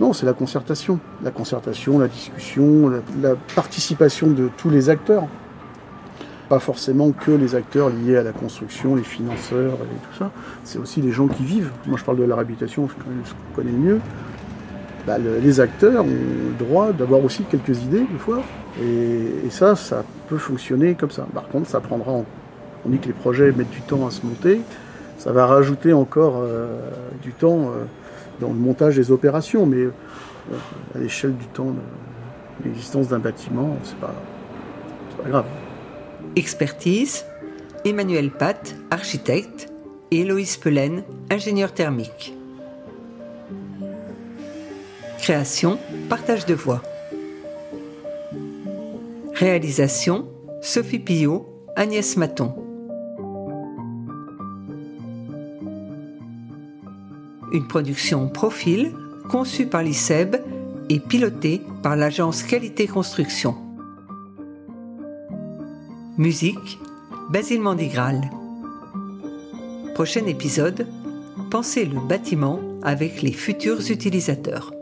non, 0.00 0.12
c'est 0.12 0.26
la 0.26 0.32
concertation. 0.32 0.98
La 1.22 1.30
concertation, 1.30 1.98
la 1.98 2.08
discussion, 2.08 2.90
la, 3.22 3.34
participation 3.54 4.28
de 4.28 4.48
tous 4.56 4.70
les 4.70 4.90
acteurs. 4.90 5.28
Pas 6.48 6.58
forcément 6.58 7.12
que 7.12 7.30
les 7.30 7.54
acteurs 7.54 7.90
liés 7.90 8.16
à 8.16 8.22
la 8.22 8.32
construction, 8.32 8.96
les 8.96 9.02
financeurs 9.02 9.74
et 9.74 10.08
tout 10.08 10.18
ça. 10.18 10.30
C'est 10.64 10.78
aussi 10.78 11.00
les 11.00 11.12
gens 11.12 11.28
qui 11.28 11.44
vivent. 11.44 11.70
Moi, 11.86 11.98
je 11.98 12.04
parle 12.04 12.18
de 12.18 12.24
la 12.24 12.36
réputation, 12.36 12.88
ce 12.88 12.94
qu'on 12.94 13.54
connaît 13.54 13.72
le 13.72 13.78
mieux. 13.78 14.00
Bah, 15.06 15.16
les 15.18 15.60
acteurs 15.60 16.04
ont 16.04 16.08
le 16.08 16.64
droit 16.64 16.92
d'avoir 16.92 17.22
aussi 17.22 17.44
quelques 17.44 17.82
idées, 17.82 18.06
des 18.10 18.18
fois. 18.18 18.42
Et, 18.82 19.50
ça, 19.50 19.76
ça 19.76 20.04
peut 20.28 20.38
fonctionner 20.38 20.94
comme 20.94 21.10
ça. 21.10 21.26
Par 21.32 21.48
contre, 21.48 21.68
ça 21.68 21.80
prendra. 21.80 22.12
On 22.86 22.90
dit 22.90 22.98
que 22.98 23.06
les 23.06 23.12
projets 23.12 23.52
mettent 23.52 23.70
du 23.70 23.80
temps 23.80 24.06
à 24.06 24.10
se 24.10 24.26
monter 24.26 24.60
ça 25.18 25.32
va 25.32 25.46
rajouter 25.46 25.92
encore 25.92 26.38
euh, 26.38 26.78
du 27.22 27.32
temps 27.32 27.68
euh, 27.68 27.84
dans 28.40 28.48
le 28.48 28.54
montage 28.58 28.96
des 28.96 29.10
opérations, 29.10 29.66
mais 29.66 29.78
euh, 29.78 29.90
à 30.94 30.98
l'échelle 30.98 31.36
du 31.36 31.46
temps 31.46 31.70
de 31.70 32.64
l'existence 32.64 33.08
d'un 33.08 33.18
bâtiment, 33.18 33.76
c'est 33.84 33.96
pas, 33.96 34.14
pas 35.22 35.28
grave. 35.28 35.46
Expertise, 36.36 37.24
Emmanuel 37.84 38.30
Pat, 38.30 38.74
architecte, 38.90 39.68
et 40.10 40.20
Héloïse 40.20 40.56
Pelen, 40.56 41.02
ingénieur 41.30 41.72
thermique. 41.72 42.34
Création, 45.18 45.78
partage 46.08 46.44
de 46.44 46.54
voix. 46.54 46.82
Réalisation, 49.32 50.28
Sophie 50.60 50.98
Pillot, 50.98 51.48
Agnès 51.76 52.16
Maton. 52.16 52.63
Une 57.54 57.66
production 57.66 58.28
Profil 58.28 58.92
conçue 59.30 59.66
par 59.66 59.82
l'ICEB 59.82 60.36
et 60.90 60.98
pilotée 60.98 61.62
par 61.82 61.96
l'agence 61.96 62.42
Qualité 62.42 62.86
Construction. 62.86 63.54
Musique 66.18 66.78
Basile 67.30 67.60
Mandigral. 67.60 68.28
Prochain 69.94 70.26
épisode 70.26 70.86
Pensez 71.50 71.84
le 71.84 72.00
bâtiment 72.00 72.60
avec 72.82 73.22
les 73.22 73.32
futurs 73.32 73.88
utilisateurs. 73.88 74.72